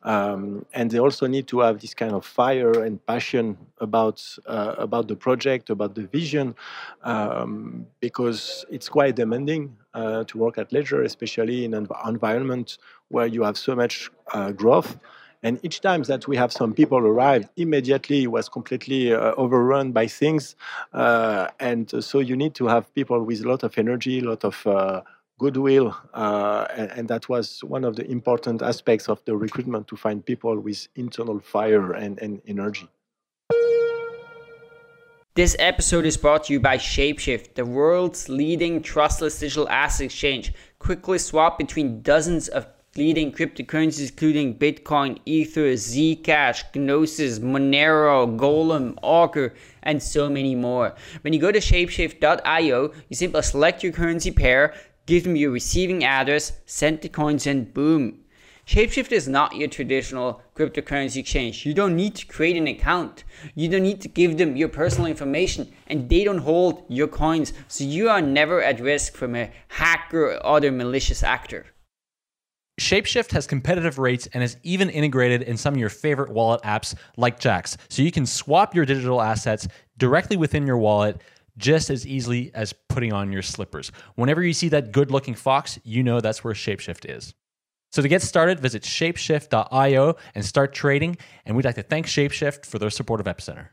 [0.04, 4.76] Um, and they also need to have this kind of fire and passion about, uh,
[4.78, 6.54] about the project, about the vision,
[7.02, 13.26] um, because it's quite demanding uh, to work at Ledger, especially in an environment where
[13.26, 14.98] you have so much uh, growth.
[15.42, 19.92] And each time that we have some people arrive, immediately it was completely uh, overrun
[19.92, 20.56] by things.
[20.92, 24.44] Uh, and so you need to have people with a lot of energy, a lot
[24.44, 25.02] of uh,
[25.38, 25.96] goodwill.
[26.12, 30.26] Uh, and, and, that was one of the important aspects of the recruitment to find
[30.26, 32.88] people with internal fire and, and energy.
[35.34, 40.52] This episode is brought to you by Shapeshift, the world's leading trustless digital asset exchange.
[40.80, 42.66] Quickly swap between dozens of
[42.98, 50.94] leading cryptocurrencies including Bitcoin, Ether, Zcash, Gnosis, Monero, Golem, Augur, and so many more.
[51.22, 54.74] When you go to shapeshift.io, you simply select your currency pair,
[55.06, 58.24] give them your receiving address, send the coins, and boom.
[58.66, 61.64] Shapeshift is not your traditional cryptocurrency exchange.
[61.64, 63.24] You don't need to create an account.
[63.54, 67.54] You don't need to give them your personal information and they don't hold your coins.
[67.68, 71.64] So you are never at risk from a hacker or other malicious actor.
[72.78, 76.94] Shapeshift has competitive rates and is even integrated in some of your favorite wallet apps
[77.16, 77.76] like Jaxx.
[77.88, 79.66] So you can swap your digital assets
[79.98, 81.20] directly within your wallet
[81.56, 83.90] just as easily as putting on your slippers.
[84.14, 87.34] Whenever you see that good looking fox, you know that's where Shapeshift is.
[87.90, 91.16] So to get started, visit shapeshift.io and start trading.
[91.46, 93.68] And we'd like to thank Shapeshift for their support of Epicenter.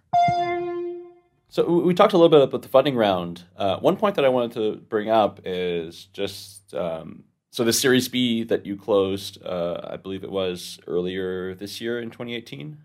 [1.49, 3.43] So we talked a little bit about the funding round.
[3.55, 7.23] Uh, one point that I wanted to bring up is just um,
[7.55, 12.01] so the Series B that you closed, uh, I believe it was earlier this year
[12.01, 12.77] in 2018.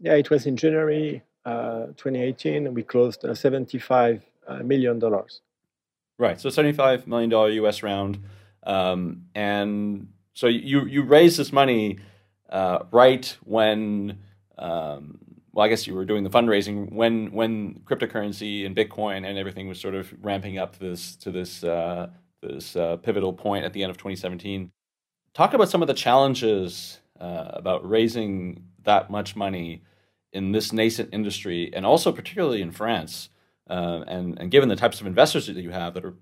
[0.00, 5.42] Yeah, it was in January uh, 2018, and we closed uh, 75 uh, million dollars.
[6.18, 8.18] Right, so 75 million dollar US round,
[8.64, 12.00] um, and so you you raised this money
[12.50, 14.18] uh, right when.
[14.58, 15.18] Um,
[15.52, 19.68] well, I guess you were doing the fundraising when when cryptocurrency and Bitcoin and everything
[19.68, 22.08] was sort of ramping up to this to this uh,
[22.46, 24.70] this uh, pivotal point at the end of 2017.
[25.34, 29.82] Talk about some of the challenges uh, about raising that much money
[30.32, 33.28] in this nascent industry, and also particularly in France.
[33.68, 36.14] Uh, and and given the types of investors that you have that are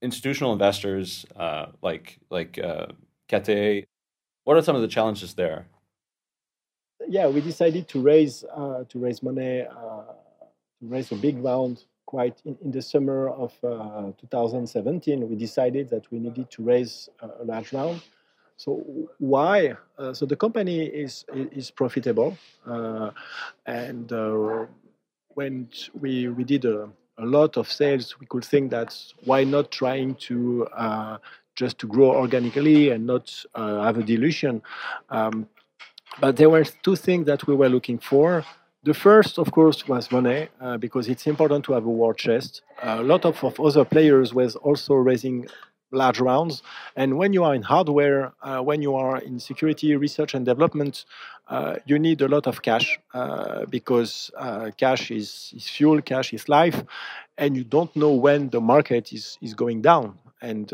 [0.00, 2.86] institutional investors uh, like like uh,
[3.28, 3.86] Cathay,
[4.44, 5.66] what are some of the challenges there?
[7.08, 10.12] yeah, we decided to raise uh, to raise money uh,
[10.80, 15.26] to raise a big round quite in, in the summer of uh, 2017.
[15.30, 17.08] We decided that we needed to raise
[17.40, 18.02] a large round.
[18.58, 18.70] So
[19.18, 19.56] why?
[19.98, 21.24] Uh, so the company is
[21.60, 22.36] is profitable,
[22.72, 23.10] uh,
[23.64, 24.66] and uh,
[25.38, 25.54] when
[26.02, 26.78] we we did a,
[27.24, 28.90] a, lot of sales, we could think that
[29.28, 30.32] why not trying to
[31.60, 33.26] just to grow organically and not
[33.86, 34.54] have a dilution.
[35.18, 35.36] Um,
[36.20, 38.44] but there were two things that we were looking for.
[38.84, 42.62] The first, of course, was money, uh, because it's important to have a war chest.
[42.82, 45.46] Uh, a lot of, of other players was also raising
[45.92, 46.64] large rounds.
[46.96, 51.04] And when you are in hardware, uh, when you are in security research and development,
[51.46, 56.32] uh, you need a lot of cash uh, because uh, cash is, is, fuel, cash
[56.32, 56.82] is life,
[57.38, 60.18] and you don't know when the market is, is going down.
[60.40, 60.66] And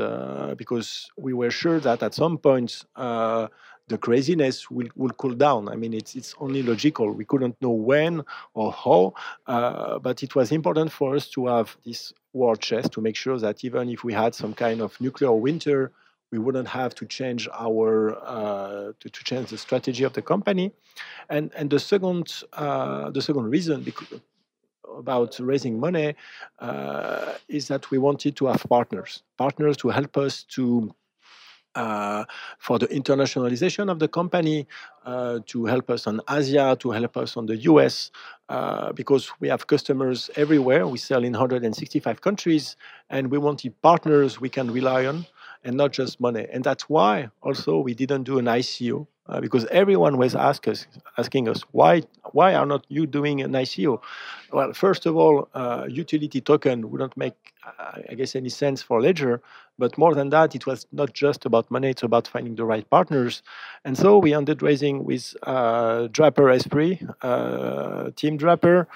[0.57, 2.87] because we were sure that at some point,
[3.89, 5.69] the craziness will, will cool down.
[5.69, 7.11] I mean, it's, it's only logical.
[7.11, 8.23] We couldn't know when
[8.55, 9.15] or how,
[9.47, 13.39] uh, but it was important for us to have this war chest to make sure
[13.39, 15.93] that even if we had some kind of nuclear winter,
[16.31, 20.73] we wouldn't have to change our uh, to, to change the strategy of the company.
[21.31, 24.21] And and the second uh, the second reason because,
[24.97, 26.15] about raising money
[26.59, 30.95] uh, is that we wanted to have partners, partners to help us to
[31.75, 32.25] uh,
[32.59, 34.67] for the internationalization of the company,
[35.05, 38.11] uh, to help us on Asia, to help us on the US,
[38.49, 40.87] uh, because we have customers everywhere.
[40.87, 42.77] We sell in 165 countries,
[43.11, 45.27] and we wanted partners we can rely on
[45.65, 46.47] and not just money.
[46.53, 50.87] And that's why also we didn't do an ICO uh, because everyone was ask us,
[51.17, 54.01] asking us why why are not you doing an ICO?
[54.53, 57.35] Well, first of all, uh, utility token wouldn't make
[57.67, 59.41] uh, I guess any sense for Ledger,
[59.79, 62.89] but more than that, it was not just about money; it's about finding the right
[62.89, 63.43] partners.
[63.85, 68.89] And so we ended raising with uh, Draper Esprit, uh, Team Draper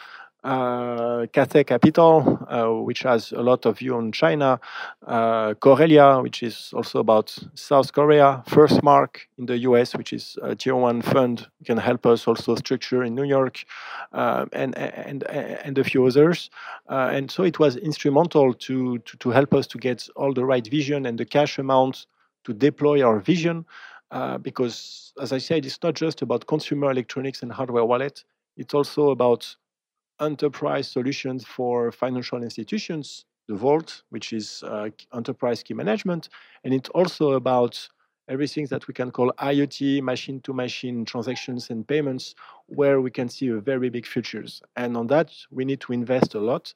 [0.45, 4.59] uh, Cathay Capital, uh, which has a lot of view on China,
[5.07, 10.55] uh, Korelya, which is also about South Korea, FirstMark in the US, which is a
[10.57, 13.65] tier one fund, can help us also structure in New York,
[14.13, 16.51] um, and, and, and a few others.
[16.89, 20.45] Uh, and so it was instrumental to, to, to, help us to get all the
[20.45, 22.07] right vision and the cash amount
[22.45, 23.65] to deploy our vision.
[24.11, 28.25] Uh, because, as I said, it's not just about consumer electronics and hardware wallet.
[28.59, 29.57] It's also about
[30.23, 36.29] enterprise solutions for financial institutions, the Vault, which is uh, enterprise key management,
[36.65, 37.89] and it's also about
[38.29, 42.35] everything that we can call IoT, machine-to-machine transactions and payments,
[42.67, 44.63] where we can see very big futures.
[44.77, 46.73] And on that, we need to invest a lot.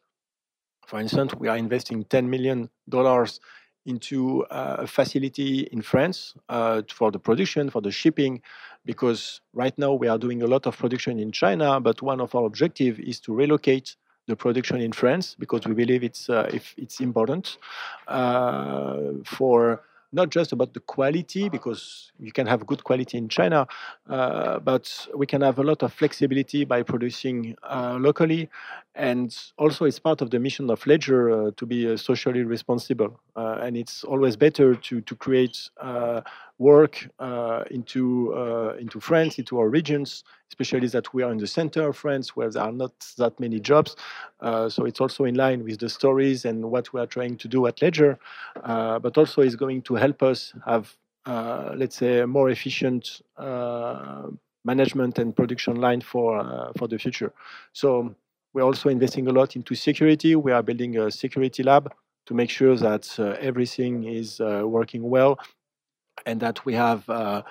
[0.86, 2.68] For instance, we are investing $10 million
[3.86, 8.42] into uh, a facility in France uh, for the production, for the shipping,
[8.86, 12.34] because right now we are doing a lot of production in China, but one of
[12.34, 13.96] our objectives is to relocate
[14.26, 17.58] the production in France because we believe it's uh, if it's important
[18.08, 23.66] uh, for not just about the quality, because you can have good quality in China,
[24.08, 28.48] uh, but we can have a lot of flexibility by producing uh, locally.
[28.94, 33.20] And also, it's part of the mission of Ledger uh, to be uh, socially responsible.
[33.34, 35.68] And it's always better to, to create
[36.58, 37.08] uh, work
[37.70, 38.32] into,
[38.78, 42.50] into France, into our regions, especially that we are in the center of France where
[42.50, 43.96] there are not that many jobs.
[44.40, 47.48] Uh, so it's also in line with the stories and what we are trying to
[47.48, 48.18] do at Ledger,
[48.64, 50.96] uh, but also is going to help us have,
[51.26, 54.28] uh, let's say, a more efficient uh,
[54.64, 57.32] management and production line for uh, for the future.
[57.72, 58.14] So
[58.52, 60.34] we're also investing a lot into security.
[60.34, 61.92] We are building a security lab
[62.26, 65.38] to make sure that uh, everything is uh, working well
[66.24, 67.42] and that we have uh,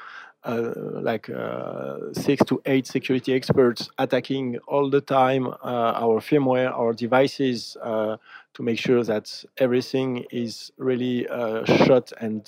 [0.46, 6.72] uh, like uh, six to eight security experts attacking all the time uh, our firmware,
[6.72, 11.26] our devices to make sure that everything is really
[11.66, 12.46] shut and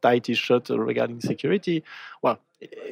[0.00, 1.82] tightly shut regarding security.
[2.22, 2.38] Well,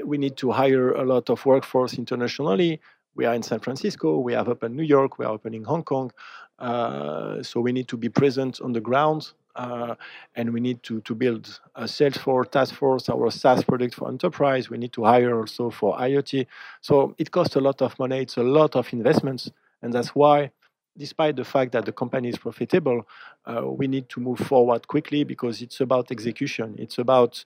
[0.04, 2.80] we need to hire a lot of workforce internationally.
[3.14, 6.10] We are in San Francisco, we have opened New York, we are opening Hong Kong.
[6.58, 9.94] Uh, so we need to be present on the ground uh,
[10.34, 14.70] and we need to, to build a Salesforce task force, our SaaS product for enterprise.
[14.70, 16.46] We need to hire also for IoT.
[16.80, 18.20] So it costs a lot of money.
[18.20, 19.50] It's a lot of investments.
[19.82, 20.50] And that's why,
[20.96, 23.06] despite the fact that the company is profitable,
[23.46, 26.76] uh, we need to move forward quickly because it's about execution.
[26.78, 27.44] It's about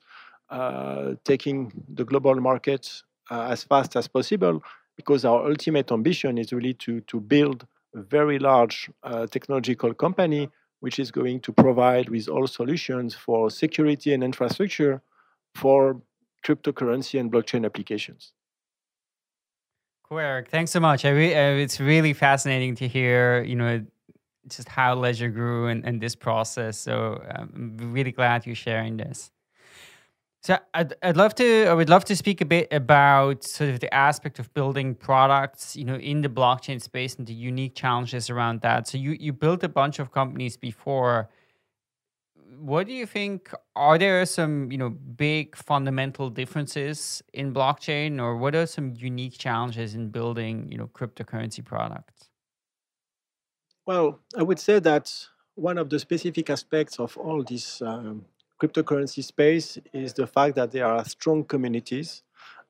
[0.49, 4.63] uh, taking the global market uh, as fast as possible
[4.95, 10.49] because our ultimate ambition is really to, to build a very large uh, technological company
[10.79, 15.01] which is going to provide with all solutions for security and infrastructure
[15.55, 16.01] for
[16.45, 18.33] cryptocurrency and blockchain applications.
[20.07, 20.49] Cool, Eric.
[20.49, 21.03] Thanks so much.
[21.03, 23.85] Re- uh, it's really fascinating to hear, you know,
[24.47, 26.77] just how Ledger grew and, and this process.
[26.77, 29.31] So um, I'm really glad you're sharing this.
[30.41, 33.79] So I'd, I'd love to I would love to speak a bit about sort of
[33.79, 38.29] the aspect of building products, you know, in the blockchain space and the unique challenges
[38.29, 38.87] around that.
[38.87, 41.29] So you you built a bunch of companies before.
[42.59, 48.37] What do you think are there some, you know, big fundamental differences in blockchain or
[48.37, 52.29] what are some unique challenges in building, you know, cryptocurrency products?
[53.85, 55.13] Well, I would say that
[55.55, 58.25] one of the specific aspects of all these um,
[58.59, 62.23] cryptocurrency space is the fact that there are strong communities,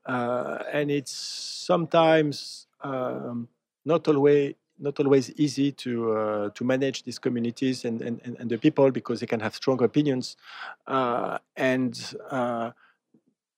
[0.05, 3.47] uh, and it's sometimes um,
[3.85, 8.57] not always not always easy to uh, to manage these communities and, and, and the
[8.57, 10.37] people because they can have strong opinions
[10.85, 12.69] uh, and uh,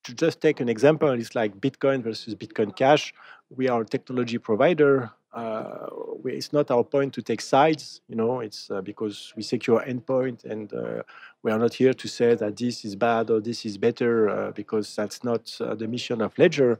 [0.02, 3.12] to just take an example it's like bitcoin versus bitcoin cash
[3.54, 5.86] we are a technology provider uh,
[6.22, 8.00] we, it's not our point to take sides.
[8.08, 11.02] You know, it's uh, because we secure endpoint, and uh,
[11.42, 14.50] we are not here to say that this is bad or this is better, uh,
[14.52, 16.78] because that's not uh, the mission of Ledger.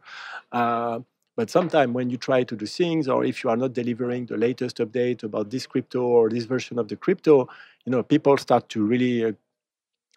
[0.53, 1.01] Uh,
[1.37, 4.37] but sometimes when you try to do things, or if you are not delivering the
[4.37, 7.49] latest update about this crypto or this version of the crypto,
[7.85, 9.35] you know, people start to really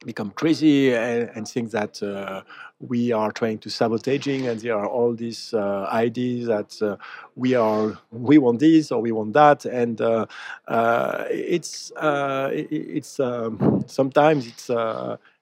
[0.06, 2.42] become crazy and, and think that uh,
[2.80, 6.98] we are trying to sabotaging and there are all these uh, ideas that uh,
[7.36, 10.26] we are we want this or we want that and uh,
[10.68, 14.70] uh, it's uh, it's um, sometimes it's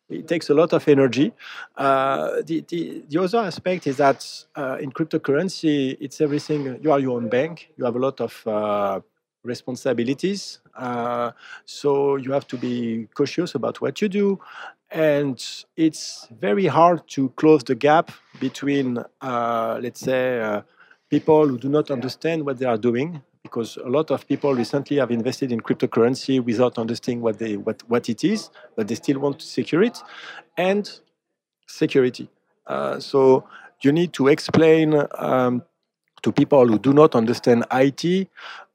[0.09, 1.31] it takes a lot of energy.
[1.77, 4.27] the, the, the other aspect is that
[4.81, 6.79] in cryptocurrency, it's everything.
[6.81, 7.69] You are your own bank.
[7.77, 9.03] You have a lot of
[9.43, 10.59] responsibilities.
[10.75, 11.31] Uh,
[11.65, 14.39] so you have to be cautious about what you do.
[14.91, 15.43] And
[15.77, 20.61] it's very hard to close the gap between, uh, let's say, uh,
[21.09, 24.97] people who do not understand what they are doing, because a lot of people recently
[24.97, 29.19] have invested in cryptocurrency without understanding what, they, what, what it is, but they still
[29.19, 29.97] want to secure it,
[30.57, 30.99] and
[31.67, 32.29] security.
[32.67, 33.45] Uh, so
[33.81, 35.63] you need to explain um,
[36.21, 38.27] to people who do not understand IT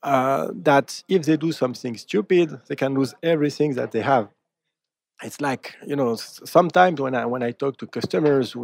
[0.07, 4.29] uh, that if they do something stupid, they can lose everything that they have.
[5.23, 8.55] It's like you know sometimes when I when I talk to customers,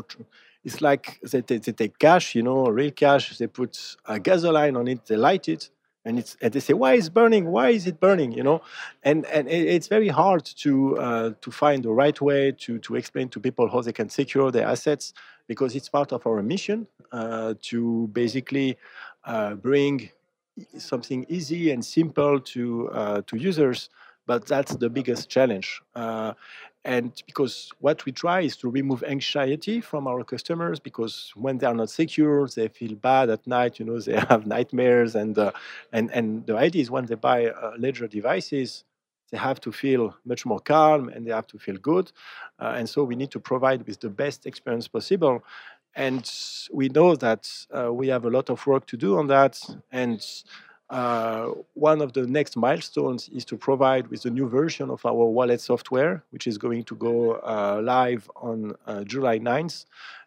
[0.65, 3.39] it's like they, they, they take cash, you know, real cash.
[3.39, 5.71] They put a gasoline on it, they light it,
[6.05, 8.61] and it's and they say why is burning why is it burning you know
[9.03, 13.29] and and it's very hard to uh, to find the right way to to explain
[13.31, 15.13] to people how they can secure their assets
[15.47, 18.77] because it's part of our mission uh, to basically
[19.25, 20.11] uh, bring
[20.79, 23.89] something easy and simple to uh, to users
[24.25, 25.81] but that's the biggest challenge.
[25.97, 26.33] Uh,
[26.85, 31.67] and because what we try is to remove anxiety from our customers because when they
[31.67, 35.53] are not secure they feel bad at night you know they have nightmares and uh,
[35.93, 38.85] and and the idea is when they buy uh, ledger devices
[39.31, 42.13] they have to feel much more calm and they have to feel good.
[42.59, 45.43] Uh, and so we need to provide with the best experience possible
[45.95, 46.31] and
[46.73, 50.25] we know that uh, we have a lot of work to do on that and
[50.93, 55.25] uh, one of the next milestones is to provide with a new version of our
[55.25, 59.87] wallet software, which is going to go uh, live on uh, July 9th.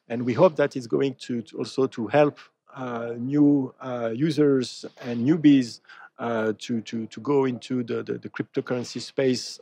[0.09, 2.39] And we hope that it's going to, to also to help
[2.76, 5.82] uh, new uh, users and newbies
[6.18, 9.59] to, to, to go into the, the, the cryptocurrency space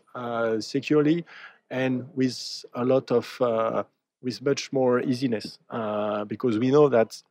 [0.65, 1.25] securely
[1.69, 3.85] and with a lot of,
[4.23, 7.21] with much more easiness, uh, because we know that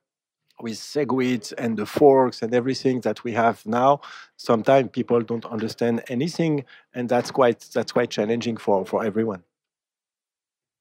[0.61, 4.01] with Segwit and the forks and everything that we have now,
[4.37, 6.65] sometimes people don't understand anything,
[6.95, 9.43] and that's quite that's quite challenging for for everyone.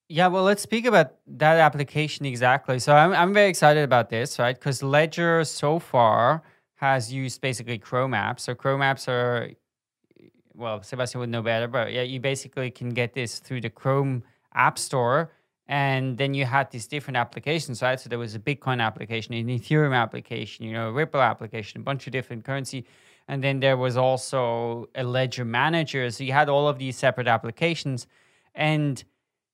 [0.08, 2.78] Yeah, well, let's speak about that application exactly.
[2.78, 4.54] So I'm I'm very excited about this, right?
[4.54, 6.42] Because Ledger so far
[6.74, 8.40] has used basically Chrome apps.
[8.40, 9.50] So Chrome apps are,
[10.52, 14.24] well, Sebastien would know better, but yeah, you basically can get this through the Chrome
[14.52, 15.30] App Store
[15.68, 17.98] and then you had these different applications, right?
[17.98, 21.84] So there was a Bitcoin application, an Ethereum application, you know, a Ripple application, a
[21.84, 22.84] bunch of different currency.
[23.28, 26.10] And then there was also a ledger manager.
[26.10, 28.06] So you had all of these separate applications.
[28.54, 29.02] And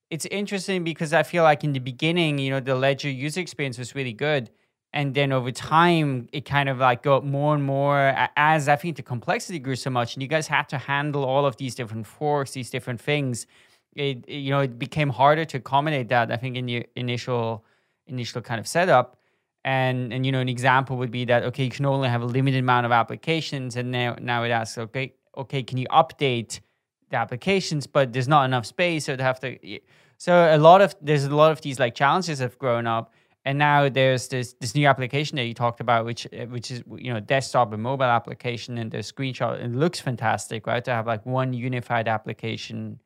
[0.09, 3.77] it's interesting because I feel like in the beginning, you know, the ledger user experience
[3.77, 4.49] was really good.
[4.91, 8.97] And then over time, it kind of like got more and more as I think
[8.97, 12.07] the complexity grew so much, and you guys had to handle all of these different
[12.07, 13.45] forks, these different things
[13.99, 16.31] it you know it became harder to accommodate that.
[16.31, 17.65] I think in the initial
[18.07, 19.17] initial kind of setup.
[19.65, 22.25] And and you know an example would be that okay you can only have a
[22.25, 26.61] limited amount of applications and now now it asks okay okay can you update
[27.09, 29.57] the applications but there's not enough space so they have to
[30.17, 33.59] so a lot of there's a lot of these like challenges have grown up and
[33.59, 37.19] now there's this this new application that you talked about which which is you know
[37.19, 41.51] desktop and mobile application and the screenshot it looks fantastic right to have like one
[41.51, 42.97] unified application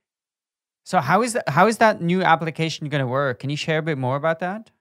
[0.83, 3.39] so how is that how is that new application going to work?
[3.39, 4.71] Can you share a bit more about that?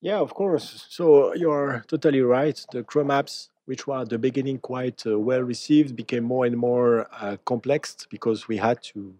[0.00, 0.86] Yeah, of course.
[0.88, 2.64] So you're totally right.
[2.70, 6.56] The Chrome apps, which were at the beginning quite uh, well received, became more and
[6.56, 9.14] more uh, complex because we had to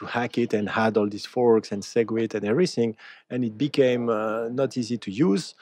[0.00, 2.96] to hack it and had all these forks and Segwit and everything,
[3.28, 5.54] and it became uh, not easy to use.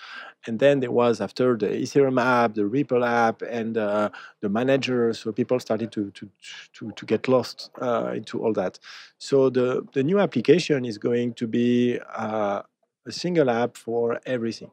[0.47, 4.11] And then there was after the Ethereum app, the Ripple app, and uh,
[4.41, 5.13] the manager.
[5.13, 6.31] So people started to to
[6.75, 8.79] to, to get lost uh, into all that.
[9.19, 12.63] So the the new application is going to be uh,
[13.07, 14.71] a single app for everything.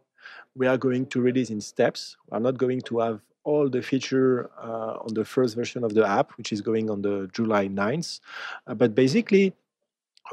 [0.56, 2.18] We are going to release in steps.
[2.30, 5.94] We are not going to have all the feature uh, on the first version of
[5.94, 8.20] the app, which is going on the July 9th.
[8.68, 9.54] Uh, but basically,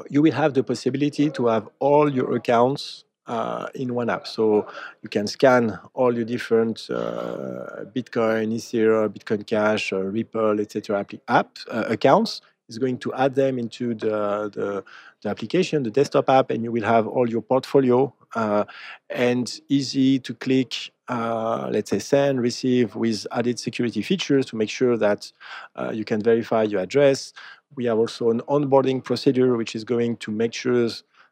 [0.09, 4.27] you will have the possibility to have all your accounts uh, in one app.
[4.27, 4.67] So
[5.01, 11.05] you can scan all your different uh, Bitcoin, Ethereum, Bitcoin Cash, uh, Ripple, etc.
[11.27, 12.41] app uh, accounts.
[12.67, 14.83] It's going to add them into the, the,
[15.21, 20.33] the application, the desktop app, and you will have all your portfolio and easy to
[20.33, 25.31] click uh, let's say send, receive with added security features to make sure that
[25.75, 27.33] uh, you can verify your address.
[27.75, 30.89] We have also an onboarding procedure which is going to make sure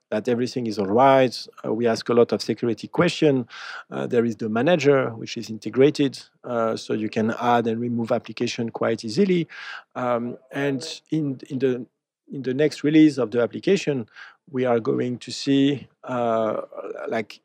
[0.09, 1.47] that everything is all right.
[1.65, 3.45] Uh, we ask a lot of security questions.
[3.89, 8.11] Uh, there is the manager, which is integrated, uh, so you can add and remove
[8.11, 9.47] application quite easily.
[9.95, 11.85] Um, and in, in the
[12.31, 14.07] in the next release of the application,
[14.49, 16.61] we are going to see uh,
[17.07, 17.41] like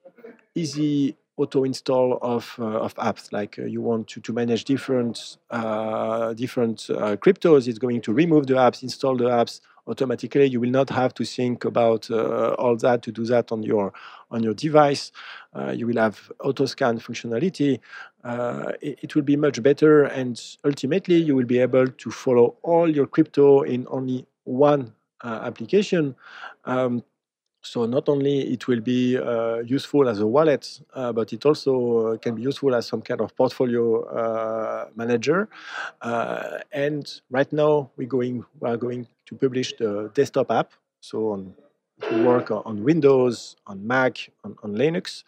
[0.55, 3.33] easy auto install of, uh, of apps.
[3.33, 8.13] Like uh, you want to, to manage different uh, different uh, cryptos it's going to
[8.13, 10.47] remove the apps install the apps automatically.
[10.47, 13.93] You will not have to think about uh, all that to do that on your
[14.31, 15.13] on your device.
[15.73, 17.81] You will have auto scan functionality
[18.83, 22.91] it, it, will be much better and ultimately you will be able to follow all
[22.91, 24.93] your crypto in only one
[25.23, 26.15] application
[26.65, 27.03] um,
[27.67, 32.13] so not only it will be uh, useful as a wallet, uh, but it also
[32.13, 35.49] uh, can be useful as some kind of portfolio uh, manager.
[36.01, 40.71] Uh, and right now we going we are going to publish the desktop app.
[41.01, 41.55] So on
[42.03, 45.25] to work on Windows, on Mac, on, on Linux,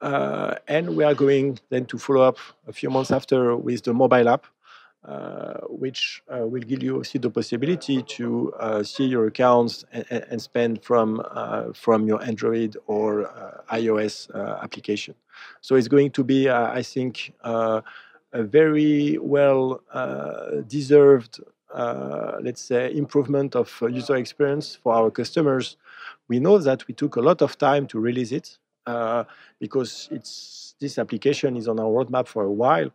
[0.00, 3.92] uh, and we are going then to follow up a few months after with the
[3.92, 4.46] mobile app.
[5.06, 10.04] Uh, which uh, will give you also the possibility to uh, see your accounts and,
[10.10, 11.22] and spend from
[11.74, 13.30] from your Android or
[13.70, 14.28] iOS
[14.64, 15.14] application.
[15.60, 17.82] So it's going to be, I think, a
[18.32, 19.80] very well
[20.66, 21.38] deserved
[21.72, 25.76] uh, let's say, improvement of user experience for our customers.
[26.26, 29.24] We know that we took a lot of time to release it uh,
[29.60, 32.90] because it's this application is on our roadmap for a while.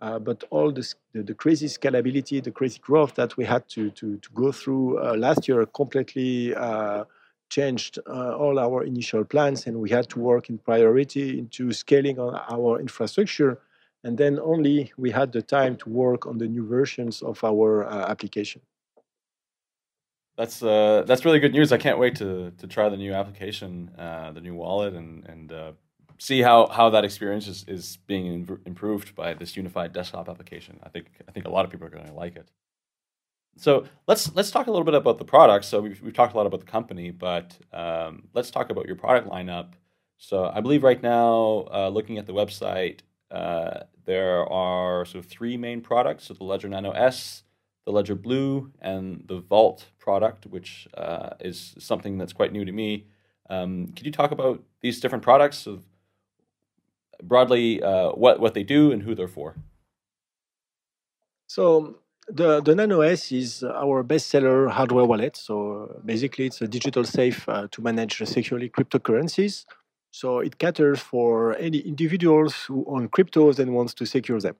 [0.00, 3.90] Uh, but all this, the, the, crazy scalability, the crazy growth that we had to,
[3.90, 7.04] to, to go through uh, last year completely uh,
[7.48, 12.18] changed uh, all our initial plans, and we had to work in priority into scaling
[12.18, 13.58] on our infrastructure.
[14.04, 17.86] And then only we had the time to work on the new versions of our
[17.86, 18.60] uh, application.
[20.36, 21.72] That's uh, that's really good news.
[21.72, 25.50] I can't wait to to try the new application, the new wallet, and and
[26.18, 30.78] see how, how that experience is, is being improved by this unified desktop application.
[30.82, 32.50] I think I think a lot of people are going to like it.
[33.56, 35.64] So let's let's talk a little bit about the product.
[35.64, 38.96] So we've, we've talked a lot about the company, but um, let's talk about your
[38.96, 39.72] product lineup.
[40.18, 43.00] So I believe right now, uh, looking at the website,
[43.30, 47.44] uh, there are sort of three main products: so the Ledger Nano S,
[47.86, 52.72] the Ledger Blue, and the Vault product, which uh, is something that's quite new to
[52.72, 53.06] me.
[53.48, 55.84] Um, could you talk about these different products, of
[57.22, 59.56] broadly uh, what what they do and who they're for?
[61.46, 61.98] So
[62.28, 65.36] the, the Nano S is our bestseller hardware wallet.
[65.36, 69.64] So basically, it's a digital safe uh, to manage securely cryptocurrencies.
[70.10, 74.56] So it caters for any individuals who own cryptos and wants to secure them.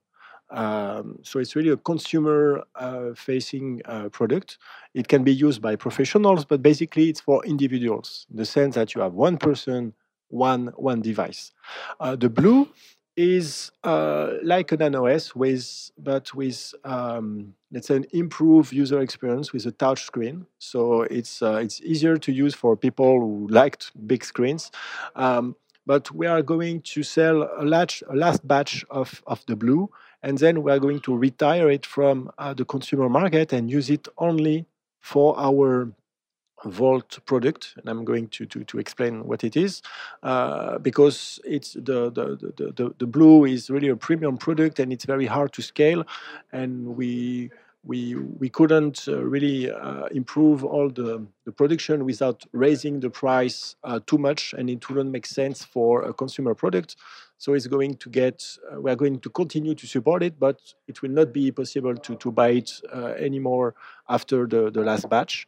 [0.50, 4.59] Um, so it's really a consumer-facing uh, uh, product.
[4.94, 8.26] It can be used by professionals, but basically it's for individuals.
[8.30, 9.92] In the sense that you have one person,
[10.28, 11.52] one one device.
[12.00, 12.68] Uh, the blue
[13.16, 19.00] is uh, like a Nano S with, but with um, let's say an improved user
[19.00, 20.46] experience with a touch screen.
[20.58, 24.70] So it's uh, it's easier to use for people who liked big screens.
[25.14, 25.56] Um,
[25.86, 29.88] but we are going to sell a, large, a last batch of, of the blue,
[30.20, 33.88] and then we are going to retire it from uh, the consumer market and use
[33.88, 34.66] it only
[35.00, 35.92] for our
[36.64, 39.82] Vault product, and I'm going to to, to explain what it is,
[40.22, 44.92] uh, because it's the, the the, the the blue is really a premium product and
[44.92, 46.04] it's very hard to scale,
[46.52, 47.50] and we
[47.84, 53.76] we we couldn't uh, really uh, improve all the, the production without raising the price
[53.84, 56.96] uh, too much, and it wouldn't make sense for a consumer product.
[57.39, 60.59] So it's going to get uh, we are going to continue to support it, but
[60.89, 63.74] it will not be possible to to buy it uh, anymore
[64.09, 65.47] after the the last batch.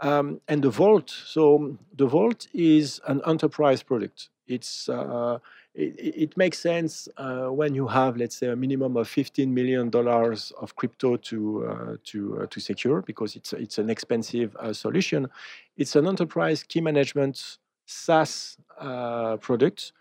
[0.00, 4.28] Um, and the Vault, so the Vault is an enterprise product.
[4.48, 5.38] It's uh,
[5.74, 9.88] it, it, makes sense uh, when you have, let's say, a minimum of fifteen million
[9.88, 15.28] dollars of crypto to uh, to uh, to secure because it's it's an expensive solution.
[15.76, 17.58] It's an enterprise key management
[17.90, 19.92] SaaS uh, product,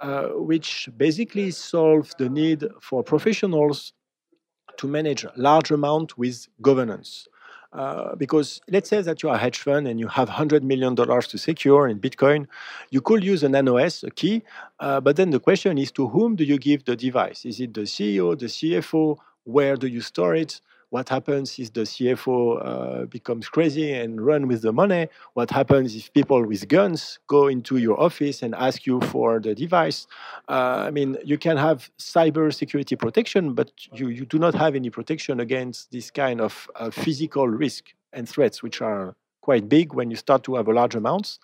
[0.00, 3.92] uh, which basically solves the need for professionals
[4.78, 7.28] to manage large amount with governance.
[7.72, 10.94] Uh, because let's say that you are a hedge fund and you have $100 million
[10.94, 12.46] to secure in Bitcoin,
[12.90, 14.42] you could use a Nano S, a key,
[14.78, 17.44] uh, but then the question is to whom do you give the device?
[17.44, 19.18] Is it the CEO, the CFO?
[19.42, 20.60] Where do you store it?
[20.94, 25.08] What happens if the CFO uh, becomes crazy and run with the money?
[25.32, 29.56] What happens if people with guns go into your office and ask you for the
[29.56, 30.06] device?
[30.48, 34.76] Uh, I mean, you can have cyber security protection, but you, you do not have
[34.76, 39.94] any protection against this kind of uh, physical risk and threats, which are quite big
[39.94, 41.40] when you start to have a large amounts.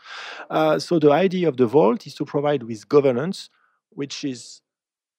[0.48, 3.51] Uh, so the idea of the vault is to provide with governance,
[3.88, 4.62] which is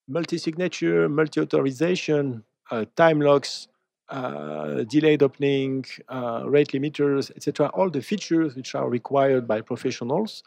[0.08, 3.68] multi-signature, multi-authorization, uh, time locks,
[4.12, 7.68] uh, delayed opening, uh, rate limiters, etc.
[7.74, 10.44] All the features which are required by professionals.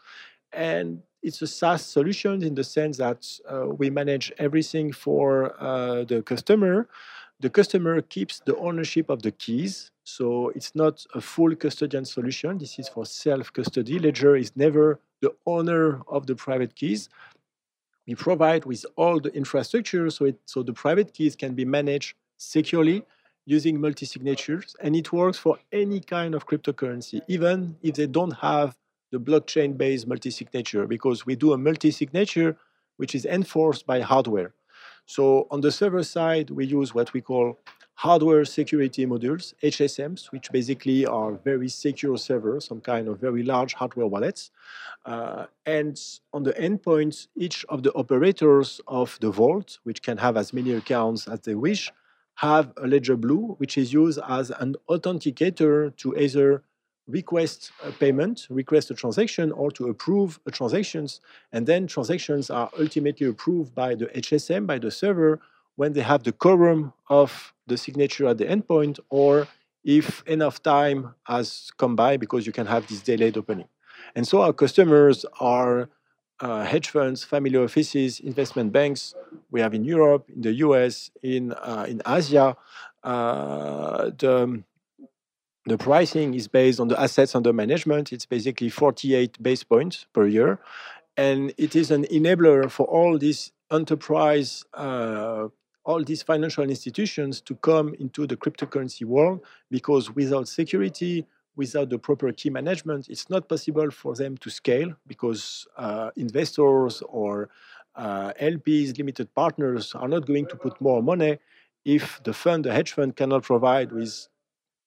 [0.53, 6.03] And it's a SaaS solution in the sense that uh, we manage everything for uh,
[6.03, 6.87] the customer.
[7.39, 9.91] The customer keeps the ownership of the keys.
[10.03, 12.59] So it's not a full custodian solution.
[12.59, 13.97] This is for self custody.
[13.97, 17.09] Ledger is never the owner of the private keys.
[18.07, 22.15] We provide with all the infrastructure so, it, so the private keys can be managed
[22.37, 23.03] securely
[23.45, 28.75] using multi-signatures, and it works for any kind of cryptocurrency, even if they don't have
[29.11, 32.57] the blockchain-based multi-signature, because we do a multi-signature
[32.97, 34.53] which is enforced by hardware.
[35.05, 37.59] So on the server side, we use what we call
[37.95, 43.73] hardware security modules, HSMs, which basically are very secure servers, some kind of very large
[43.73, 44.51] hardware wallets.
[45.05, 46.01] Uh, and
[46.33, 50.73] on the endpoints, each of the operators of the vault, which can have as many
[50.73, 51.91] accounts as they wish,
[52.35, 56.63] have a Ledger Blue, which is used as an authenticator to either
[57.07, 61.21] request a payment, request a transaction, or to approve a transactions.
[61.51, 65.39] And then transactions are ultimately approved by the HSM, by the server,
[65.75, 69.47] when they have the quorum of the signature at the endpoint, or
[69.83, 73.67] if enough time has come by because you can have this delayed opening.
[74.15, 75.89] And so our customers are
[76.39, 79.15] uh, hedge funds, family offices, investment banks
[79.51, 82.55] we have in Europe, in the US, in uh, in Asia.
[83.03, 84.63] Uh, the
[85.65, 88.13] the pricing is based on the assets under management.
[88.13, 90.59] It's basically 48 base points per year,
[91.17, 95.47] and it is an enabler for all these enterprise, uh,
[95.83, 101.25] all these financial institutions to come into the cryptocurrency world because without security,
[101.55, 107.01] without the proper key management, it's not possible for them to scale because uh, investors
[107.07, 107.49] or
[107.95, 111.37] uh, LPs, limited partners, are not going to put more money
[111.85, 114.27] if the fund, the hedge fund, cannot provide with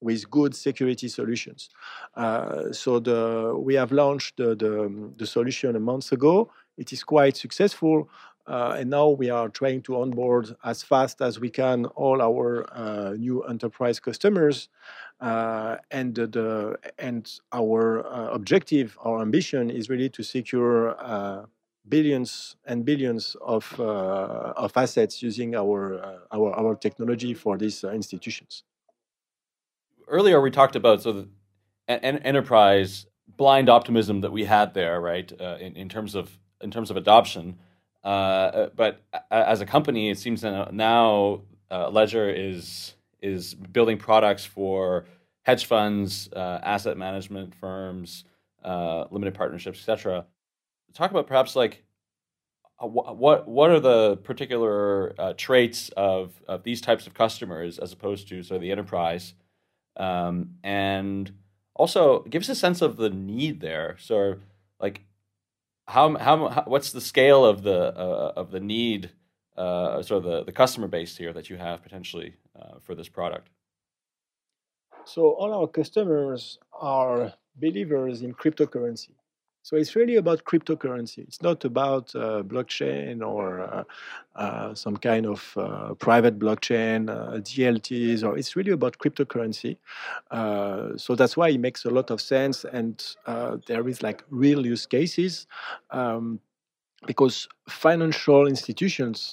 [0.01, 1.71] with good security solutions.
[2.15, 6.51] Uh, so the we have launched the, the, the solution a month ago.
[6.77, 8.09] it is quite successful.
[8.49, 12.67] Uh, and now we are trying to onboard as fast as we can all our
[12.73, 14.71] uh, new enterprise customers.
[15.21, 21.45] Uh, and the and our uh, objective, our ambition, is really to secure uh,
[21.89, 26.01] billions and billions of uh, of assets using our
[26.33, 28.63] our our technology for these institutions.
[30.07, 31.29] Earlier, we talked about so the
[31.89, 35.31] en- enterprise blind optimism that we had there, right?
[35.33, 37.59] in in terms of in terms of adoption.
[38.05, 43.99] Uh, uh, but as a company, it seems that now uh, Ledger is is building
[43.99, 45.05] products for
[45.43, 48.25] hedge funds, uh, asset management firms,
[48.65, 50.25] uh, limited partnerships, etc.
[50.95, 51.85] Talk about perhaps like
[52.81, 58.29] uh, what what are the particular traits of of these types of customers as opposed
[58.29, 59.35] to sort of the enterprise,
[59.97, 61.33] um, and
[61.75, 63.97] also give us a sense of the need there.
[63.99, 64.37] So
[64.81, 65.03] like
[65.89, 69.11] how, how, how what's the scale of the uh, of the need
[69.57, 73.09] uh, sort of the, the customer base here that you have potentially uh, for this
[73.09, 73.49] product?
[75.05, 79.18] So all our customers are believers in cryptocurrency
[79.63, 81.19] so it's really about cryptocurrency.
[81.19, 83.85] It's not about uh, blockchain or uh,
[84.37, 89.77] uh, some kind of uh, private blockchain, uh, DLTs, or it's really about cryptocurrency.
[90.31, 93.17] Uh, so that's why it makes a lot of sense, and
[93.67, 95.47] there is like real use cases.
[95.91, 96.41] Um,
[97.07, 99.33] because financial institutions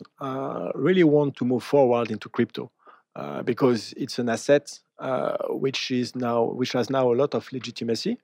[0.76, 2.72] really want to move forward into crypto
[3.44, 8.18] because it's an asset uh, which is now which has now a lot of legitimacy.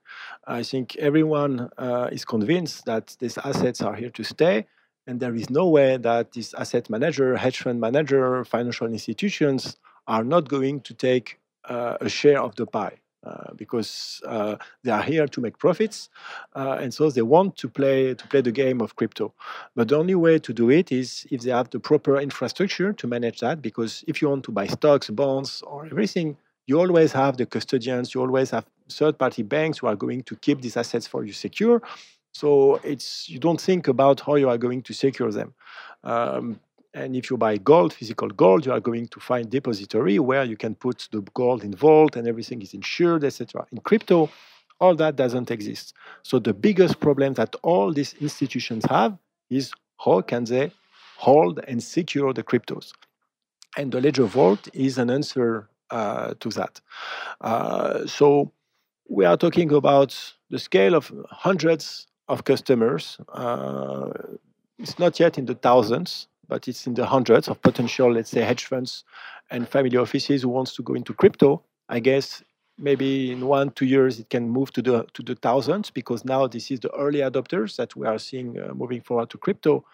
[0.46, 4.66] I think everyone uh, is convinced that these assets are here to stay,
[5.06, 10.24] and there is no way that this asset manager, hedge fund manager, financial institutions are
[10.24, 12.98] not going to take uh, a share of the pie.
[13.24, 16.08] Uh, because uh, they are here to make profits,
[16.56, 19.32] uh, and so they want to play to play the game of crypto.
[19.76, 23.06] But the only way to do it is if they have the proper infrastructure to
[23.06, 23.62] manage that.
[23.62, 26.36] Because if you want to buy stocks, bonds, or everything,
[26.66, 30.60] you always have the custodians, you always have third-party banks who are going to keep
[30.60, 31.82] these assets for you secure.
[32.32, 35.54] So it's you don't think about how you are going to secure them.
[36.04, 36.60] Um,
[36.94, 40.56] and if you buy gold, physical gold, you are going to find depository where you
[40.56, 43.66] can put the gold in vault and everything is insured, etc.
[43.72, 44.30] In crypto,
[44.78, 45.94] all that doesn't exist.
[46.22, 49.16] So the biggest problem that all these institutions have
[49.48, 49.72] is
[50.04, 50.72] how can they
[51.16, 52.92] hold and secure the cryptos?
[53.76, 56.80] And the Ledger Vault is an answer to that.
[57.40, 58.52] Uh, so
[59.08, 63.18] we are talking about the scale of hundreds of customers.
[63.32, 64.10] Uh,
[64.78, 68.40] it's not yet in the thousands, but it's in the hundreds of potential, let's say,
[68.40, 69.04] hedge funds
[69.50, 71.62] and family offices who wants to go into crypto.
[71.88, 72.42] I guess
[72.78, 76.46] maybe in one two years it can move to the to the thousands because now
[76.46, 79.84] this is the early adopters that we are seeing uh, moving forward to crypto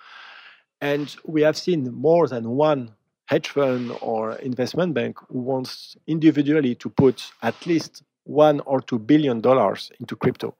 [0.80, 2.94] and we have seen more than one
[3.28, 8.98] hedge fund or investment bank who wants individually to put at least one or two
[8.98, 10.54] billion dollars into crypto.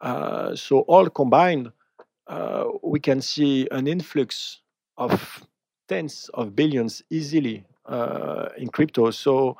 [0.00, 1.72] Uh, so all combined,
[2.26, 4.60] uh, we can see an influx
[4.96, 5.42] of
[5.88, 9.10] tens of billions easily uh, in crypto.
[9.10, 9.56] So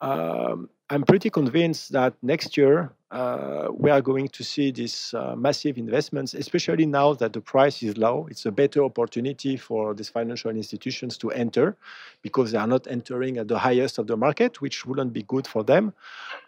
[0.00, 5.34] um, I'm pretty convinced that next year uh, we are going to see these uh,
[5.34, 8.28] massive investments, especially now that the price is low.
[8.30, 11.76] It's a better opportunity for these financial institutions to enter
[12.22, 15.48] because they are not entering at the highest of the market, which wouldn't be good
[15.48, 15.92] for them.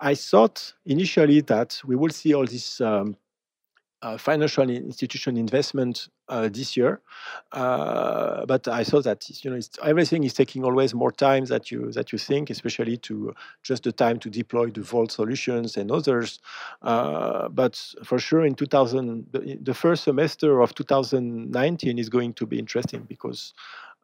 [0.01, 3.17] I thought initially that we will see all these um,
[4.03, 7.01] uh, financial institution investment uh, this year,
[7.53, 11.91] uh, but I saw that you know everything is taking always more time that you
[11.93, 16.39] that you think, especially to just the time to deploy the Vault solutions and others.
[16.83, 22.47] Uh, but for sure, in 2000, the, the, first semester of 2019 is going to
[22.47, 23.53] be interesting because.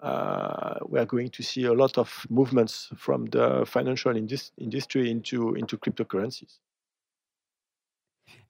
[0.00, 5.10] Uh, we are going to see a lot of movements from the financial indus- industry
[5.10, 6.58] into into cryptocurrencies.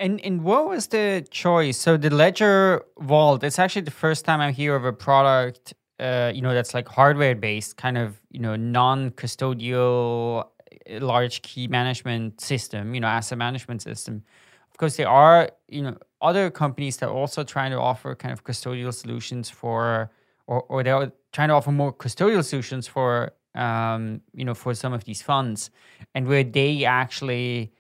[0.01, 1.79] And and what was the choice?
[1.79, 6.33] So the Ledger Vault, it's actually the first time I hear of a product, uh,
[6.35, 12.41] you know, that's like hardware based, kind of, you know, non-custodial uh, large key management
[12.41, 14.25] system, you know, asset management system.
[14.71, 18.33] Of course, there are, you know, other companies that are also trying to offer kind
[18.33, 20.11] of custodial solutions for,
[20.49, 24.93] or or they're trying to offer more custodial solutions for, um, you know, for some
[24.93, 25.71] of these funds,
[26.15, 27.73] and where they actually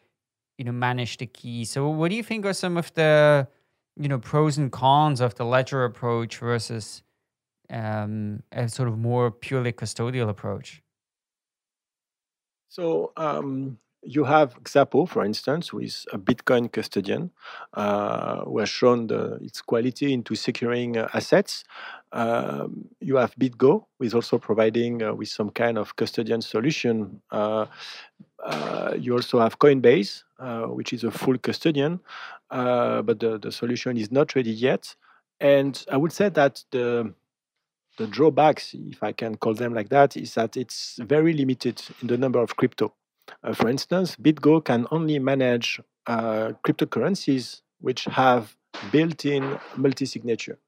[0.58, 1.64] you know manage the key.
[1.64, 3.48] So what do you think are some of the
[3.96, 7.02] you know pros and cons of the ledger approach versus
[7.70, 10.82] um, a sort of more purely custodial approach?
[12.68, 17.30] So um, you have Xapo, for instance, who is a Bitcoin custodian,
[17.72, 21.64] uh, who has shown the, its quality into securing uh, assets.
[22.12, 27.22] Um, you have BitGo, who is also providing uh, with some kind of custodian solution.
[28.44, 32.00] Uh, uh, you also have Coinbase, uh, which is a full custodian,
[32.50, 34.94] but the, the solution is not ready yet.
[35.40, 37.12] And I would say that the
[37.96, 42.08] the drawbacks, if I can call them like that, is that it's very limited in
[42.08, 42.92] the number of crypto.
[43.44, 48.56] Uh, for instance, BitGo can only manage uh, cryptocurrencies which have
[48.90, 50.58] built-in multi-signature,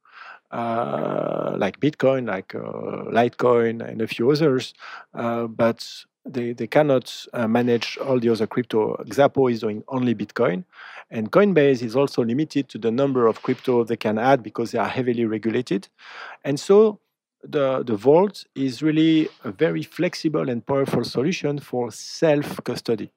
[0.52, 4.72] uh, like Bitcoin, like uh, Litecoin, and a few others.
[5.12, 5.84] Uh, but
[6.26, 8.96] they, they cannot uh, manage all the other crypto.
[9.04, 10.64] Xapo is doing only Bitcoin,
[11.10, 14.78] and Coinbase is also limited to the number of crypto they can add because they
[14.78, 15.88] are heavily regulated.
[16.44, 16.98] And so
[17.42, 23.12] the, the Vault is really a very flexible and powerful solution for self-custody,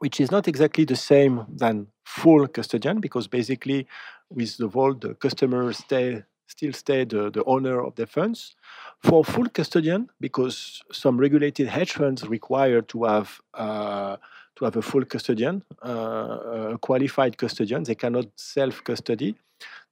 [0.00, 3.86] which is not exactly the same than full custodian, because basically
[4.28, 6.24] with the Vault, the customer stay,
[6.56, 8.54] still stay the, the owner of the funds.
[9.02, 14.16] For full custodian, because some regulated hedge funds require to have uh,
[14.56, 19.34] to have a full custodian, uh, a qualified custodian, they cannot self-custody.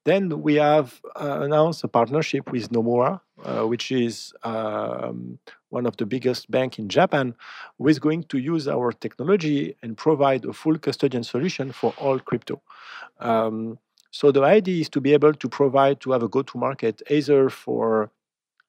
[0.04, 5.38] Then we have uh, announced a partnership with Nomura, uh, which is um,
[5.70, 7.34] one of the biggest bank in Japan,
[7.78, 12.18] who is going to use our technology and provide a full custodian solution for all
[12.20, 12.60] crypto.
[13.18, 13.78] Um,
[14.12, 18.10] so the idea is to be able to provide to have a go-to-market either for,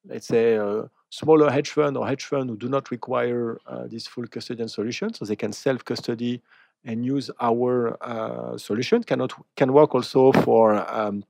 [0.06, 4.06] let's say, a smaller hedge fund or hedge fund who do not require uh, this
[4.06, 6.42] full custodian solution, so they can self-custody
[6.86, 11.24] and use our uh, solution cannot can work also for um,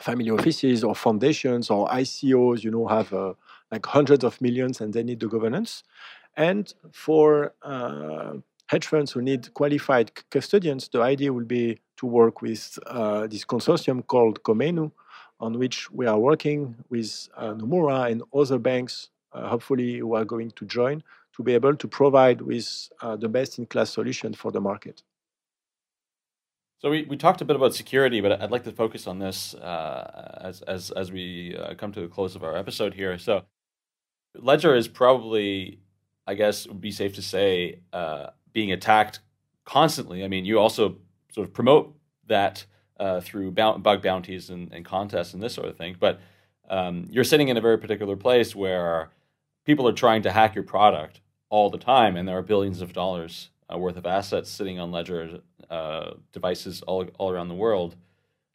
[0.00, 2.64] family offices or foundations or ICOs.
[2.64, 3.34] You know, have uh,
[3.70, 5.84] like hundreds of millions and they need the governance.
[6.36, 8.34] And for uh,
[8.70, 13.44] hedge funds who need qualified custodians, the idea will be to work with uh, this
[13.44, 14.92] consortium called Komainu,
[15.40, 20.24] on which we are working with uh, Nomura and other banks, uh, hopefully, who are
[20.24, 21.02] going to join
[21.36, 22.68] to be able to provide with
[23.02, 25.02] uh, the best-in-class solution for the market.
[26.78, 29.54] So we, we talked a bit about security, but I'd like to focus on this
[29.54, 33.18] uh, as as as we uh, come to the close of our episode here.
[33.18, 33.42] So
[34.34, 35.80] Ledger is probably,
[36.26, 39.20] I guess, would be safe to say, uh, being attacked
[39.64, 40.24] constantly.
[40.24, 40.96] I mean, you also
[41.32, 41.94] sort of promote
[42.26, 42.64] that
[42.98, 45.96] uh, through bug bounties and, and, contests and this sort of thing.
[45.98, 46.20] But
[46.68, 49.10] um, you're sitting in a very particular place where
[49.64, 52.92] people are trying to hack your product all the time, and there are billions of
[52.92, 55.40] dollars uh, worth of assets sitting on Ledger
[55.70, 57.96] uh, devices all all around the world.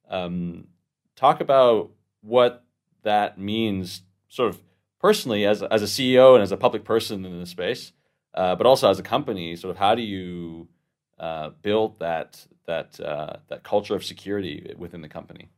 [0.10, 0.68] Um,
[1.16, 1.92] talk about
[2.22, 2.64] what
[3.04, 4.62] that means, sort of
[5.00, 7.94] personally, as as a CEO and as a public person in the space,
[8.36, 9.56] uh, but also as a company.
[9.56, 10.68] Sort of, how do you
[11.18, 15.50] uh, build that that uh, that culture of security within the company?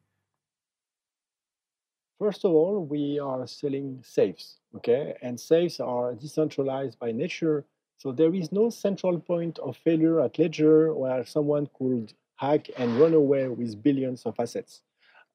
[2.19, 5.15] First of all, we are selling safes, okay?
[5.21, 7.65] And safes are decentralized by nature.
[7.99, 12.99] So there is no central point of failure at Ledger where someone could hack and
[12.99, 14.82] run away with billions of assets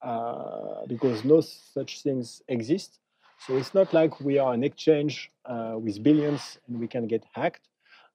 [0.02, 2.98] uh, because no such things exist.
[3.46, 7.24] So it's not like we are an exchange uh, with billions and we can get
[7.32, 7.68] hacked.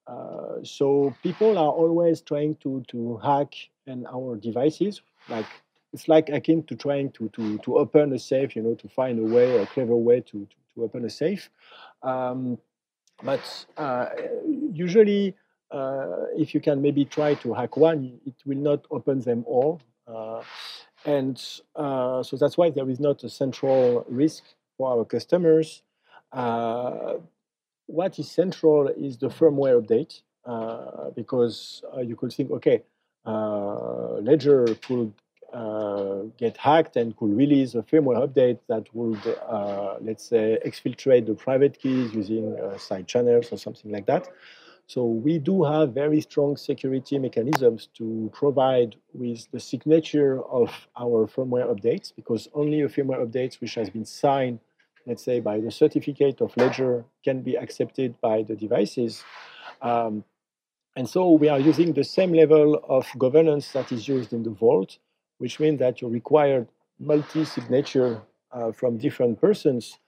[0.08, 3.54] Uh, so people are always trying to, to hack
[3.88, 5.46] in our devices, like
[5.92, 9.20] it's like akin to trying to, to, to open a safe, you know, to find
[9.20, 11.50] a way, a clever way to, to, to open a safe.
[12.04, 12.58] Um,
[13.22, 14.06] but uh,
[14.72, 15.36] usually,
[15.72, 19.82] uh, if you can maybe try to hack one, it will not open them all.
[20.08, 20.42] Uh,
[21.06, 21.44] and
[21.76, 24.44] uh, so that's why there is not a central risk
[24.78, 25.84] for our customers.
[26.32, 27.16] Uh,
[27.88, 32.84] what is central is the firmware update, uh, because you could think, okay,
[33.26, 35.14] Ledger could
[35.54, 41.26] uh, get hacked and could release a firmware update that would, uh, let's say, exfiltrate
[41.26, 44.28] the private keys using uh, side channels or something like that.
[44.88, 51.28] So we do have very strong security mechanisms to provide with the signature of our
[51.28, 54.60] firmware updates because only a firmware update which has been signed,
[55.08, 59.24] let's say, by the certificate of Ledger can be accepted by the devices.
[59.82, 60.24] Um,
[60.96, 64.52] and so we are using the same level of governance that is used in the
[64.52, 65.00] Vault
[65.38, 66.68] which means that you require
[67.00, 70.00] multi-signature uh, from different persons.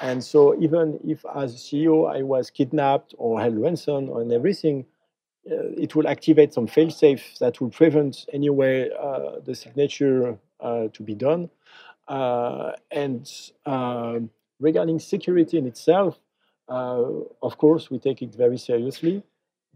[0.00, 4.86] And so even if as CEO I was kidnapped or held ransom and everything,
[5.50, 11.02] uh, it will activate some fail-safe that will prevent anyway uh, the signature uh, to
[11.02, 11.50] be done.
[12.06, 13.30] Uh, and
[13.66, 14.30] um,
[14.60, 16.18] regarding security in itself,
[16.68, 17.04] uh,
[17.42, 19.22] of course, we take it very seriously.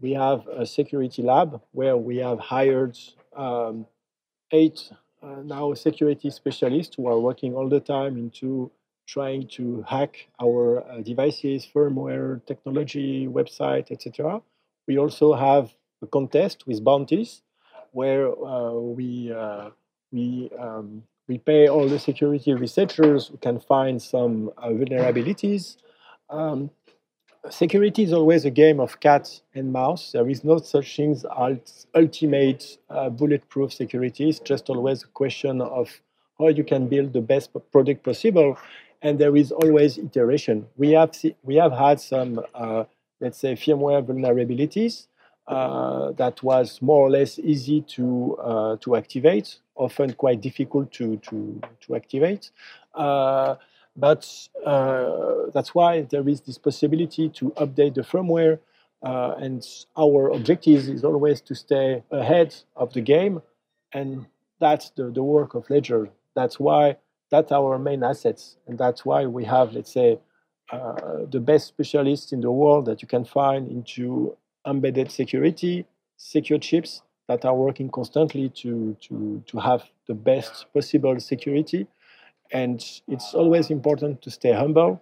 [0.01, 2.97] we have a security lab where we have hired
[3.35, 3.85] um,
[4.51, 8.69] eight uh, now security specialists who are working all the time into
[9.07, 14.41] trying to hack our uh, devices, firmware, technology, website, etc.
[14.87, 17.41] We also have a contest with bounties
[17.91, 19.69] where uh, we uh,
[20.11, 25.77] we um, we pay all the security researchers who can find some uh, vulnerabilities.
[26.29, 26.69] Um,
[27.49, 30.11] security is always a game of cat and mouse.
[30.11, 34.29] There is no such thing as ultimate uh, bulletproof security.
[34.29, 36.01] It's just always a question of
[36.39, 38.57] how you can build the best product possible,
[39.01, 40.65] and there is always iteration.
[40.77, 41.11] We have
[41.43, 42.85] we have had some, uh,
[43.21, 45.07] let's say, firmware vulnerabilities
[45.47, 51.61] that was more or less easy to uh, to activate, often quite difficult to to
[51.81, 52.51] to activate.
[52.93, 53.55] Uh,
[53.95, 54.27] but
[54.65, 58.59] uh, that's why there is this possibility to update the firmware.
[59.03, 59.67] Uh, and
[59.97, 63.41] our objective is always to stay ahead of the game.
[63.91, 64.25] And
[64.59, 66.09] that's the, the work of Ledger.
[66.35, 66.97] That's why
[67.29, 68.57] that's our main assets.
[68.67, 70.19] And that's why we have, let's say,
[70.71, 74.35] uh, the best specialists in the world that you can find into
[74.67, 75.85] embedded security,
[76.17, 81.87] secure chips that are working constantly to, to, to have the best possible security
[82.53, 85.01] and it's always important to stay humble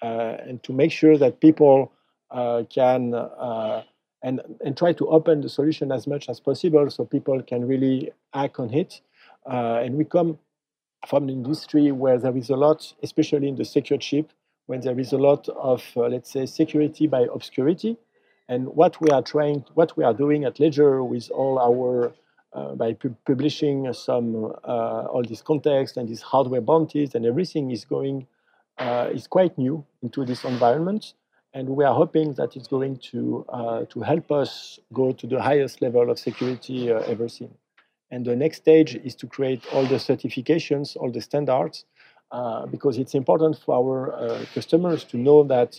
[0.00, 1.92] uh, and to make sure that people
[2.30, 3.82] uh, can uh,
[4.22, 8.12] and and try to open the solution as much as possible so people can really
[8.34, 9.00] act on it.
[9.44, 10.38] Uh, and we come
[11.08, 14.30] from an industry where there is a lot, especially in the secure chip,
[14.66, 17.96] when there is a lot of uh, let's say security by obscurity.
[18.52, 22.12] And what we are trying, what we are doing at Ledger with all our
[22.52, 24.28] uh, by pu publishing some
[24.74, 28.26] uh, all this context and these hardware bounties and everything is going
[28.76, 31.14] uh, is quite new into this environment.
[31.54, 33.20] And we are hoping that it's going to
[33.58, 37.52] uh, to help us go to the highest level of security uh, ever seen.
[38.10, 41.76] And the next stage is to create all the certifications all the standards
[42.36, 43.96] uh, because it's important for our
[44.56, 45.70] customers to know that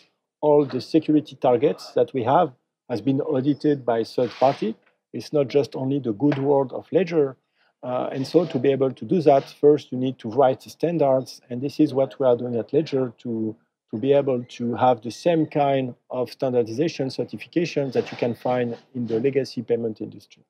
[0.41, 2.49] all the security targets that we have
[2.89, 4.75] has been audited by third party
[5.13, 7.37] it's not just only the good word of Ledger.
[7.83, 11.41] Uh, and so to be able to do that, first you need to write standards.
[11.49, 13.55] And this is what we are doing at Ledger to,
[13.91, 18.77] to be able to have the same kind of standardization certifications that you can find
[18.95, 20.43] in the legacy payment industry.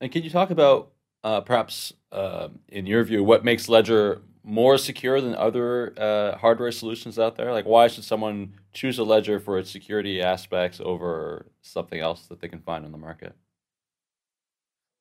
[0.00, 0.92] And can you talk about
[1.24, 6.72] uh, perhaps, uh, in your view, what makes Ledger more secure than other uh, hardware
[6.72, 7.52] solutions out there?
[7.52, 12.40] Like, why should someone choose a ledger for its security aspects over something else that
[12.40, 13.34] they can find on the market?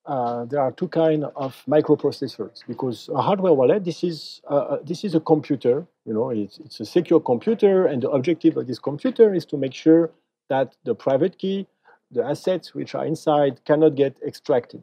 [0.05, 4.79] Uh, there are two kind of microprocessors because a hardware wallet this is uh, uh,
[4.81, 8.67] this is a computer you know it's, it's a secure computer and the objective of
[8.67, 10.09] this computer is to make sure
[10.47, 11.67] that the private key
[12.11, 14.81] the assets which are inside cannot get extracted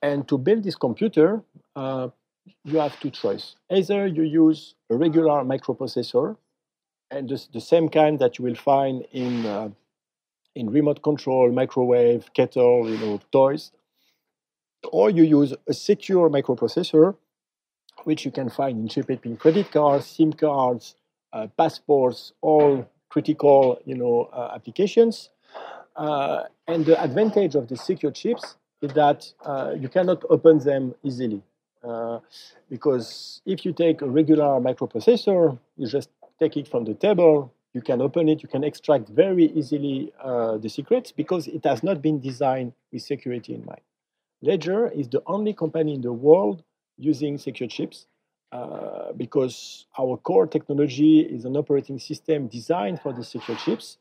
[0.00, 1.42] and to build this computer
[1.74, 2.06] uh,
[2.64, 3.56] you have two choices.
[3.70, 6.36] Either you use a regular microprocessor,
[7.10, 9.68] and the, the same kind that you will find in uh,
[10.54, 13.72] in remote control, microwave, kettle, you know, toys,
[14.92, 17.16] or you use a secure microprocessor,
[18.04, 20.94] which you can find in pin credit cards, SIM cards,
[21.32, 25.30] uh, passports, all critical, you know, uh, applications.
[25.96, 30.94] Uh, and the advantage of the secure chips is that uh, you cannot open them
[31.02, 31.42] easily.
[31.84, 32.20] Uh,
[32.70, 36.08] because if you take a regular microprocessor, you just
[36.38, 40.56] take it from the table, you can open it, you can extract very easily uh,
[40.58, 43.80] the secrets because it has not been designed with security in mind.
[44.42, 46.62] Ledger is the only company in the world
[46.96, 48.06] using secure chips
[48.52, 53.98] uh, because our core technology is an operating system designed for the secure chips.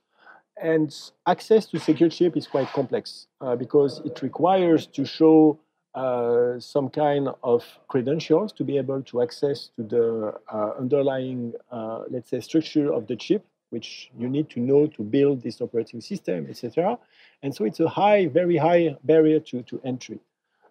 [0.62, 5.60] And access to secure chip is quite complex uh, because it requires to show
[5.96, 12.04] uh, some kind of credentials to be able to access to the uh, underlying, uh,
[12.10, 16.02] let's say, structure of the chip, which you need to know to build this operating
[16.02, 16.98] system, etc.
[17.42, 20.20] And so it's a high, very high barrier to, to entry.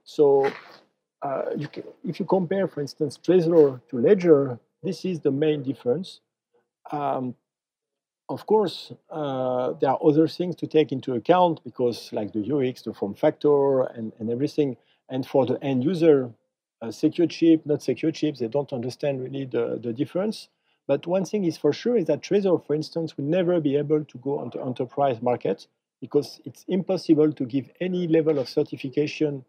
[0.05, 0.51] So
[1.23, 5.63] uh, you can, if you compare, for instance, Trezor to Ledger, this is the main
[5.63, 6.21] difference.
[6.91, 7.35] Um,
[8.29, 12.83] of course, uh, there are other things to take into account because, like the UX,
[12.83, 14.77] the form factor, and, and everything,
[15.13, 16.33] and for the end user,
[16.91, 20.49] secure chip, not secure chips, they don't understand really the, the difference.
[20.89, 24.05] But one thing is for sure is that Trezor, for instance, will never be able
[24.05, 25.67] to go on the enterprise market
[26.01, 29.45] because it's impossible to give any level of certification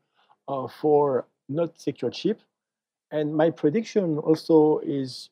[0.49, 2.41] uh, for not secure chip.
[3.09, 5.29] And my prediction also is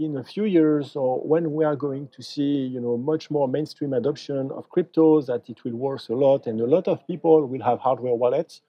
[0.00, 3.46] in a few years or when we are going to see you know much more
[3.46, 7.46] mainstream adoption of cryptos that it will work a lot and a lot of people
[7.46, 8.62] will have hardware wallets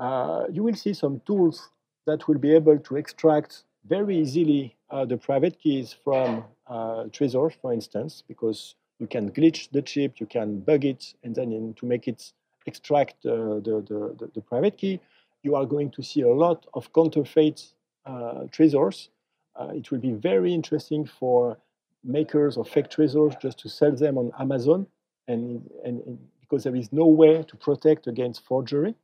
[0.00, 1.68] uh, you will see some tools
[2.06, 7.52] that will be able to extract very easily uh, the private keys from uh, Trezor,
[7.60, 11.74] for instance, because you can glitch the chip, you can bug it, and then in,
[11.74, 12.32] to make it
[12.66, 15.00] extract uh, the, the, the, private key,
[15.42, 17.62] you are going to see a lot of counterfeit
[18.06, 19.08] uh, Trezors.
[19.54, 21.56] Uh, it will be very interesting for
[22.04, 24.86] makers of fake Trezors just to sell them on Amazon,
[25.28, 28.94] and, and, and because there is no way to protect against forgery.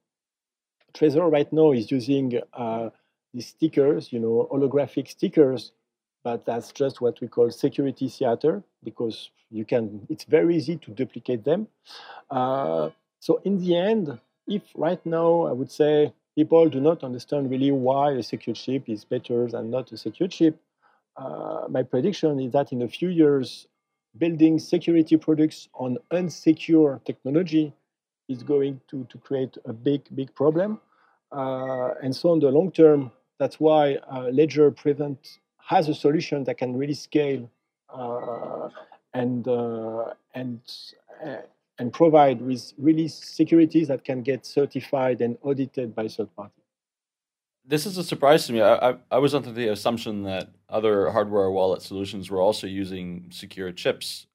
[0.96, 2.90] Trezor right now is using uh,
[3.34, 5.72] these stickers, you know, holographic stickers,
[6.24, 10.06] but that's just what we call security theater because you can.
[10.08, 11.68] It's very easy to duplicate them.
[12.30, 12.90] Uh,
[13.20, 14.18] so in the end,
[14.48, 18.88] if right now I would say people do not understand really why a secure chip
[18.88, 20.58] is better than not a secure chip,
[21.16, 23.66] uh, my prediction is that in a few years,
[24.16, 27.72] building security products on unsecure technology
[28.28, 30.80] is going to, to create a big, big problem.
[31.32, 36.44] Uh, and so in the long term, that's why uh, Ledger Prevent has a solution
[36.44, 37.50] that can really scale
[37.90, 38.68] uh,
[39.14, 40.60] and uh, and
[41.24, 41.36] uh,
[41.78, 46.64] and provide with really securities that can get certified and audited by third parties.
[47.64, 48.60] This is a surprise to me.
[48.60, 53.26] I, I, I was under the assumption that other hardware wallet solutions were also using
[53.30, 54.26] secure chips.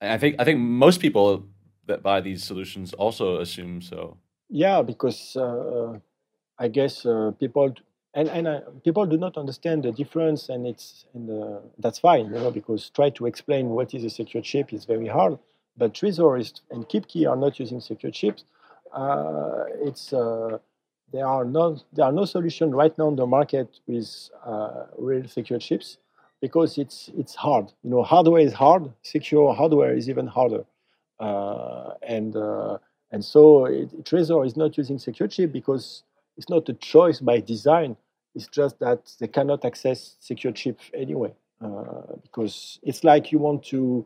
[0.00, 1.46] And I think I think most people
[1.86, 4.16] that buy these solutions also assume so.
[4.48, 5.98] Yeah, because uh,
[6.58, 7.74] I guess uh, people
[8.14, 12.26] and and uh, people do not understand the difference, and it's and uh, that's fine,
[12.26, 15.38] you know, because try to explain what is a secure chip is very hard.
[15.76, 18.44] But Trezor is, and KeepKey are not using secure chips.
[18.92, 20.58] Uh, it's uh,
[21.12, 25.26] there are no there are no solution right now on the market with uh, real
[25.26, 25.98] secure chips
[26.40, 27.72] because it's it's hard.
[27.82, 28.92] You know, hardware is hard.
[29.02, 30.64] Secure hardware is even harder, uh,
[31.20, 32.36] and
[33.14, 36.02] and so it, Trezor is not using secure chip because
[36.36, 37.96] it's not a choice by design.
[38.34, 43.64] It's just that they cannot access secure chip anyway, uh, because it's like you want
[43.66, 44.04] to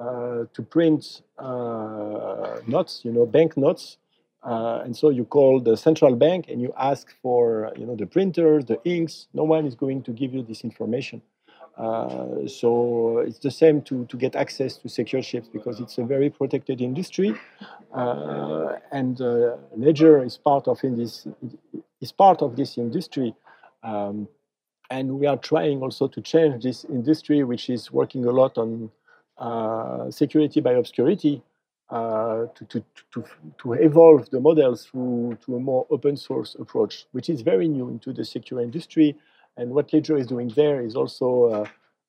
[0.00, 3.98] uh, to print uh, notes, you know, bank notes,
[4.42, 8.06] uh, and so you call the central bank and you ask for you know the
[8.06, 9.28] printers, the inks.
[9.32, 11.22] No one is going to give you this information.
[11.78, 16.04] Uh, so it's the same to, to get access to secure chips because it's a
[16.04, 17.32] very protected industry,
[17.94, 21.26] uh, and uh, Ledger is part of in this
[22.00, 23.32] is part of this industry.
[23.84, 24.26] Um,
[24.90, 28.90] and we are trying also to change this industry, which is working a lot on
[29.36, 31.42] uh, security by obscurity,
[31.90, 33.24] uh, to, to, to,
[33.58, 37.88] to evolve the models through to a more open source approach, which is very new
[37.88, 39.16] into the secure industry.
[39.58, 41.66] And what Ledger is doing there is also, uh,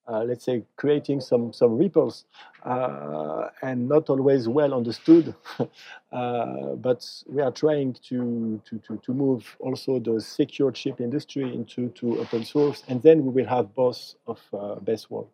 [0.08, 2.26] uh, let's say, creating some some ripples,
[2.64, 5.36] uh, and not always well understood.
[6.12, 11.90] But we are trying to, to, to, to, move also the secure chip industry into
[11.90, 15.30] to open source, and then we will have both of uh, best world.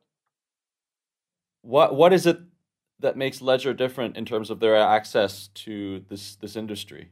[1.61, 2.39] What what is it
[2.99, 7.11] that makes Ledger different in terms of their access to this this industry?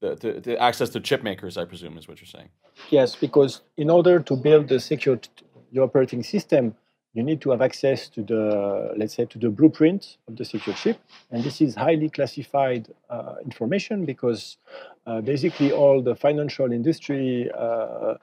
[0.00, 2.48] The, the, access to chip makers, I presume, is what you're saying.
[2.90, 5.20] Yes, because in order to build a secure
[5.70, 6.74] your operating system,
[7.12, 10.74] you need to have access to the, let's say, to the blueprint of the secure
[10.76, 10.98] chip,
[11.30, 14.56] and this is highly classified uh, information because
[15.06, 18.14] uh, basically all the financial industry, uh,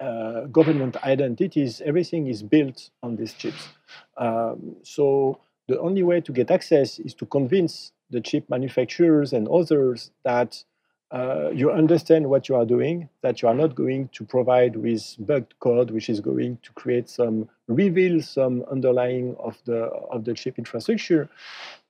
[0.00, 3.68] uh government identities, everything is built on these chips.
[4.16, 9.46] Um, so the only way to get access is to convince the chip manufacturers and
[9.48, 10.64] others that
[11.12, 15.16] uh, you understand what you are doing, that you are not going to provide with
[15.18, 19.84] bugged code, which is going to create some reveal some underlying of the
[20.14, 21.28] of the chip infrastructure.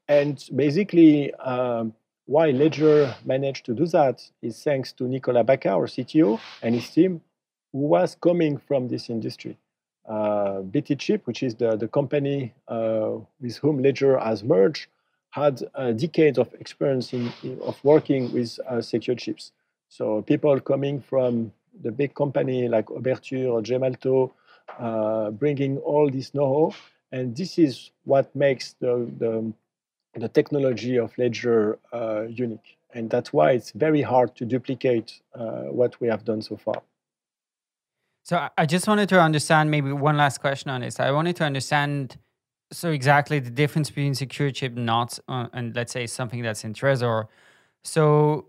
[0.08, 1.94] And basically, um,
[2.26, 6.88] why Ledger managed to do that is thanks to Nicolas Bacca, our CTO, and his
[6.88, 7.20] team,
[7.72, 9.58] who was coming from this industry.
[10.08, 14.88] Uh, BTChip, which is the, the company uh, with whom Ledger has merged,
[15.30, 19.52] had uh, decades of experience in, in, of working with uh, secure chips.
[19.88, 21.52] So people coming from
[21.82, 24.32] the big company like Oberthur or Gemalto,
[24.78, 26.74] uh, bringing all this know-how,
[27.12, 29.52] and this is what makes the, the,
[30.14, 32.76] the technology of Ledger uh, unique.
[32.92, 36.82] And that's why it's very hard to duplicate uh, what we have done so far.
[38.22, 41.00] So I just wanted to understand maybe one last question on this.
[41.00, 42.16] I wanted to understand
[42.72, 46.72] so exactly the difference between secure chip not uh, and let's say something that's in
[46.72, 47.26] Trezor.
[47.82, 48.46] So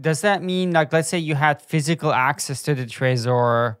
[0.00, 3.76] does that mean like let's say you had physical access to the Trezor,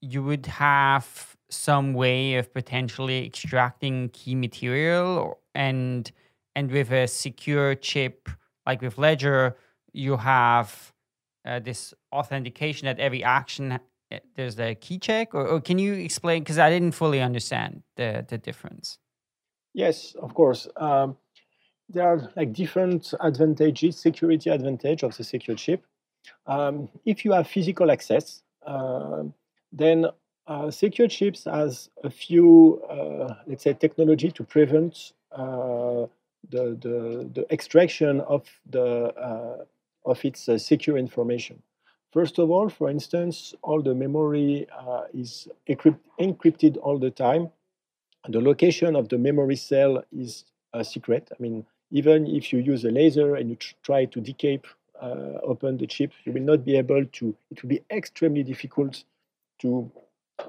[0.00, 6.10] you would have some way of potentially extracting key material and
[6.54, 8.28] and with a secure chip
[8.66, 9.56] like with ledger
[9.92, 10.92] you have
[11.44, 13.78] uh, this authentication that every action
[14.10, 17.82] eh, there's a key check or, or can you explain because i didn't fully understand
[17.94, 18.98] the the difference
[19.76, 21.16] yes of course um,
[21.88, 25.84] there are like different advantages security advantage of the secure chip
[26.46, 29.22] um, if you have physical access uh,
[29.72, 30.06] then
[30.46, 36.06] uh, secure chips has a few, uh, let's say, technology to prevent uh,
[36.50, 39.64] the, the, the, extraction of, the, uh,
[40.04, 41.60] of its uh, secure information.
[42.12, 44.68] First of all, for instance, all the memory
[45.12, 47.50] is encrypted all the time.
[48.28, 51.30] The location of the memory cell is a secret.
[51.32, 54.66] I mean, even if you use a laser and you try to decape,
[55.00, 59.04] open the chip, you will not be able to, it will be extremely difficult
[59.60, 59.90] to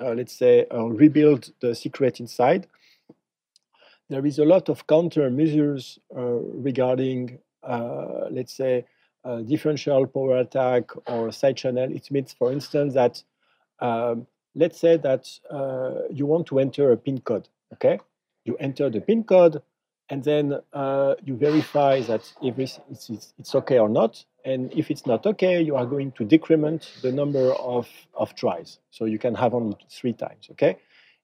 [0.02, 2.68] uh, let's say, uh, rebuild the secret inside.
[4.10, 7.40] There is a lot of countermeasures uh, regarding,
[8.30, 8.86] let's say,
[9.46, 11.92] differential power attack or side channel.
[11.92, 13.22] It means, for instance, that
[13.80, 15.28] um, let's say that
[16.10, 17.50] you want to enter a PIN code.
[17.74, 18.00] Okay,
[18.46, 19.62] you enter the PIN code,
[20.10, 24.24] and then uh, you verify that if it's, it's, it's, okay or not.
[24.46, 28.80] And if it's not okay, you are going to decrement the number of, of tries.
[28.92, 30.78] So you can have only three times, okay?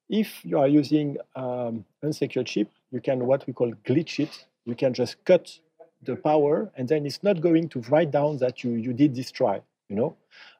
[0.09, 4.45] If you are using um, unsecure chip, you can what we call glitch it.
[4.65, 5.57] You can just cut
[6.03, 9.31] the power, and then it's not going to write down that you, you did this
[9.31, 10.17] try, you know?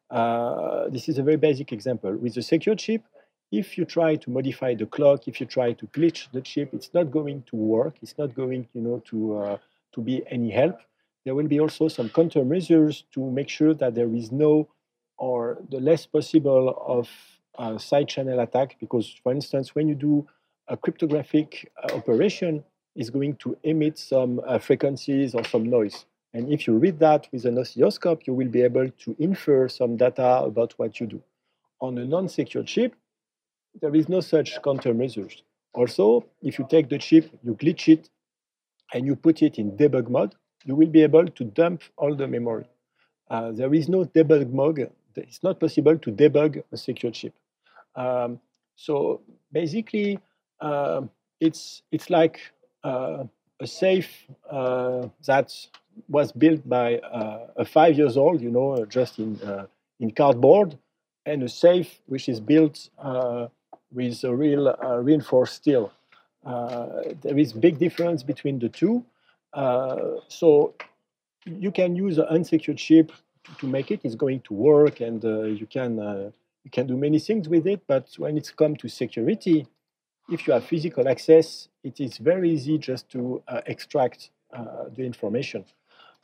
[0.10, 2.16] Uh, this is a very basic example.
[2.16, 3.04] With the secure chip,
[3.54, 6.92] if you try to modify the clock, if you try to glitch the chip, it's
[6.92, 7.96] not going to work.
[8.02, 9.58] It's not going, you know, to uh,
[9.94, 10.80] to be any help.
[11.24, 14.68] There will be also some countermeasures to make sure that there is no
[15.18, 16.66] or the less possible
[16.98, 17.08] of
[17.60, 18.78] a side channel attack.
[18.80, 20.28] Because, for instance, when you do
[20.68, 22.64] a cryptographic uh, operation,
[22.96, 26.06] it's going to emit some uh, frequencies or some noise.
[26.34, 29.96] And if you read that with an oscilloscope, you will be able to infer some
[29.96, 31.22] data about what you do.
[31.80, 32.96] On a non-secure chip,
[33.82, 35.42] there is no such countermeasures.
[35.74, 38.10] Also, if you take the chip, you glitch it,
[38.94, 40.36] and you put it in debug mode,
[40.66, 42.66] you will be able to dump all the memory.
[43.30, 44.90] Uh, there is no debug mode.
[45.16, 47.34] It's not possible to debug a secure chip.
[47.96, 48.40] Um,
[48.76, 49.22] so
[49.52, 50.20] basically,
[50.62, 51.02] uh,
[51.40, 52.40] it's it's like
[52.84, 53.24] uh,
[53.60, 55.54] a safe uh, that
[56.08, 59.66] was built by uh, a five years old, you know, just in uh,
[60.00, 60.78] in cardboard,
[61.26, 62.90] and a safe which is built
[63.94, 65.92] with a real uh, reinforced steel.
[66.46, 66.88] Uh,
[67.22, 69.06] there is big difference between the two.
[69.54, 70.74] Uh, so
[71.46, 73.12] you can use an unsecured chip
[73.60, 74.02] to make it.
[74.04, 75.98] It's going to work, and you can
[76.64, 77.82] you can do many things with it.
[77.88, 79.68] But when it's come to security,
[80.30, 85.04] if you have physical access, it is very easy just to uh, extract uh, the
[85.04, 85.66] information.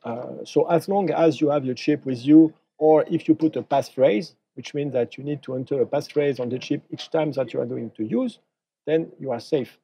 [0.03, 3.55] Uh, so as long as you have your chip with you, or if you put
[3.57, 7.09] a passphrase, which means that you need to enter a passphrase on the chip each
[7.11, 8.39] time that you are going to use,
[8.85, 9.77] then you are safe.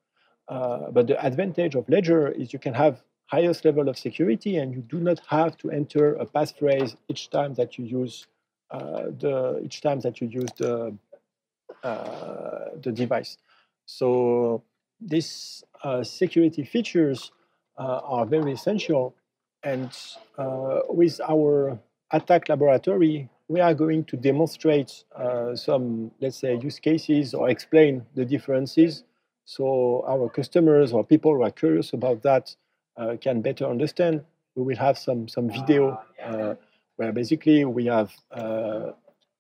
[0.47, 4.73] Uh, but the advantage of Ledger is you can have highest level of security and
[4.73, 8.27] you do not have to enter a passphrase each time that you use
[8.71, 10.95] uh, the each time that you use the
[11.83, 13.37] uh, the device.
[13.85, 14.63] So
[14.99, 17.31] these uh, security features
[17.77, 19.15] uh, are very essential.
[19.63, 19.95] And
[20.37, 21.79] uh, with our
[22.11, 28.03] attack laboratory, we are going to demonstrate uh, some, let's say, use cases or explain
[28.15, 29.03] the differences
[29.45, 32.55] so our customers or people who are curious about that
[32.97, 34.23] uh, can better understand.
[34.55, 36.55] We will have some, some video uh,
[36.95, 38.91] where basically we have, uh,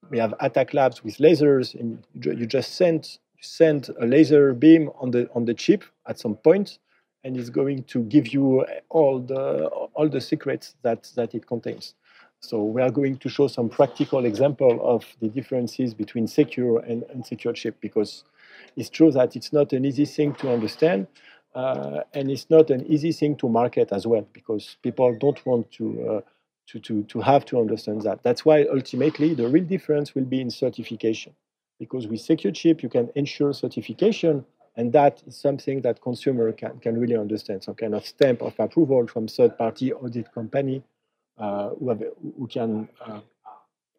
[0.09, 5.09] we have attack labs with lasers and you just send, send a laser beam on
[5.09, 6.77] the, on the chip at some point
[7.23, 11.95] and it's going to give you all the, all the secrets that, that it contains.
[12.45, 17.03] So we are going to show some practical example of the differences between secure and
[17.15, 18.23] unsecure chip because
[18.75, 21.07] it's true that it's not an easy thing to understand
[21.55, 25.71] uh, and it's not an easy thing to market as well because people don't want
[25.71, 26.21] to, uh,
[26.67, 28.21] to, to, to have to understand that.
[28.21, 31.33] That's why ultimately the real difference will be in certification
[31.79, 34.45] because with secure chip you can ensure certification
[34.77, 38.53] and that is something that consumer can, can really understand, some kind of stamp of
[38.59, 40.83] approval from third-party audit company
[41.37, 42.03] uh, who, have,
[42.37, 43.19] who, can uh,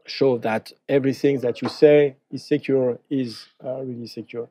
[0.07, 4.49] show that everything that you say is secure is uh, really secure.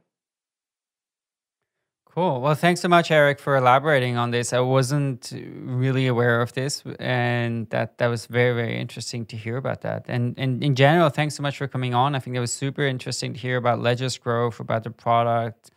[2.15, 2.39] Cool.
[2.39, 4.53] Well, thanks so much, Eric, for elaborating on this.
[4.53, 9.57] I wasn't really aware of this, and that that was very, very interesting to hear
[9.57, 10.05] about that.
[10.07, 12.15] And and in general, thanks so much for coming on.
[12.15, 15.71] I think it was super interesting to hear about Ledger's growth, about the product,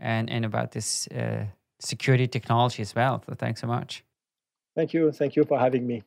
[0.00, 1.44] and and about this uh,
[1.78, 3.22] security technology as well.
[3.24, 4.02] So thanks so much.
[4.74, 5.12] Thank you.
[5.12, 6.02] Thank you for having me.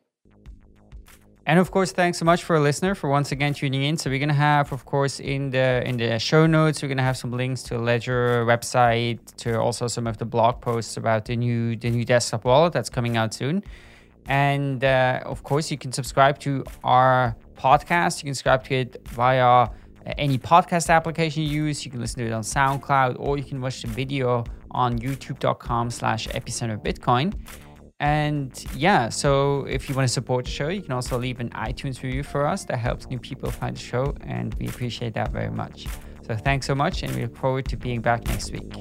[1.48, 3.96] And of course, thanks so much for a listener for once again tuning in.
[3.96, 7.16] So we're gonna have, of course, in the in the show notes, we're gonna have
[7.16, 11.78] some links to Ledger website, to also some of the blog posts about the new
[11.78, 13.64] the new desktop wallet that's coming out soon.
[14.28, 18.22] And uh, of course, you can subscribe to our podcast.
[18.22, 19.70] You can subscribe to it via
[20.18, 21.86] any podcast application you use.
[21.86, 26.28] You can listen to it on SoundCloud, or you can watch the video on YouTube.com/slash
[26.28, 27.34] Epicenter Bitcoin.
[28.00, 31.50] And yeah, so if you want to support the show, you can also leave an
[31.52, 32.64] iTunes review for us.
[32.66, 35.88] That helps new people find the show, and we appreciate that very much.
[36.28, 38.72] So thanks so much, and we look forward to being back next week.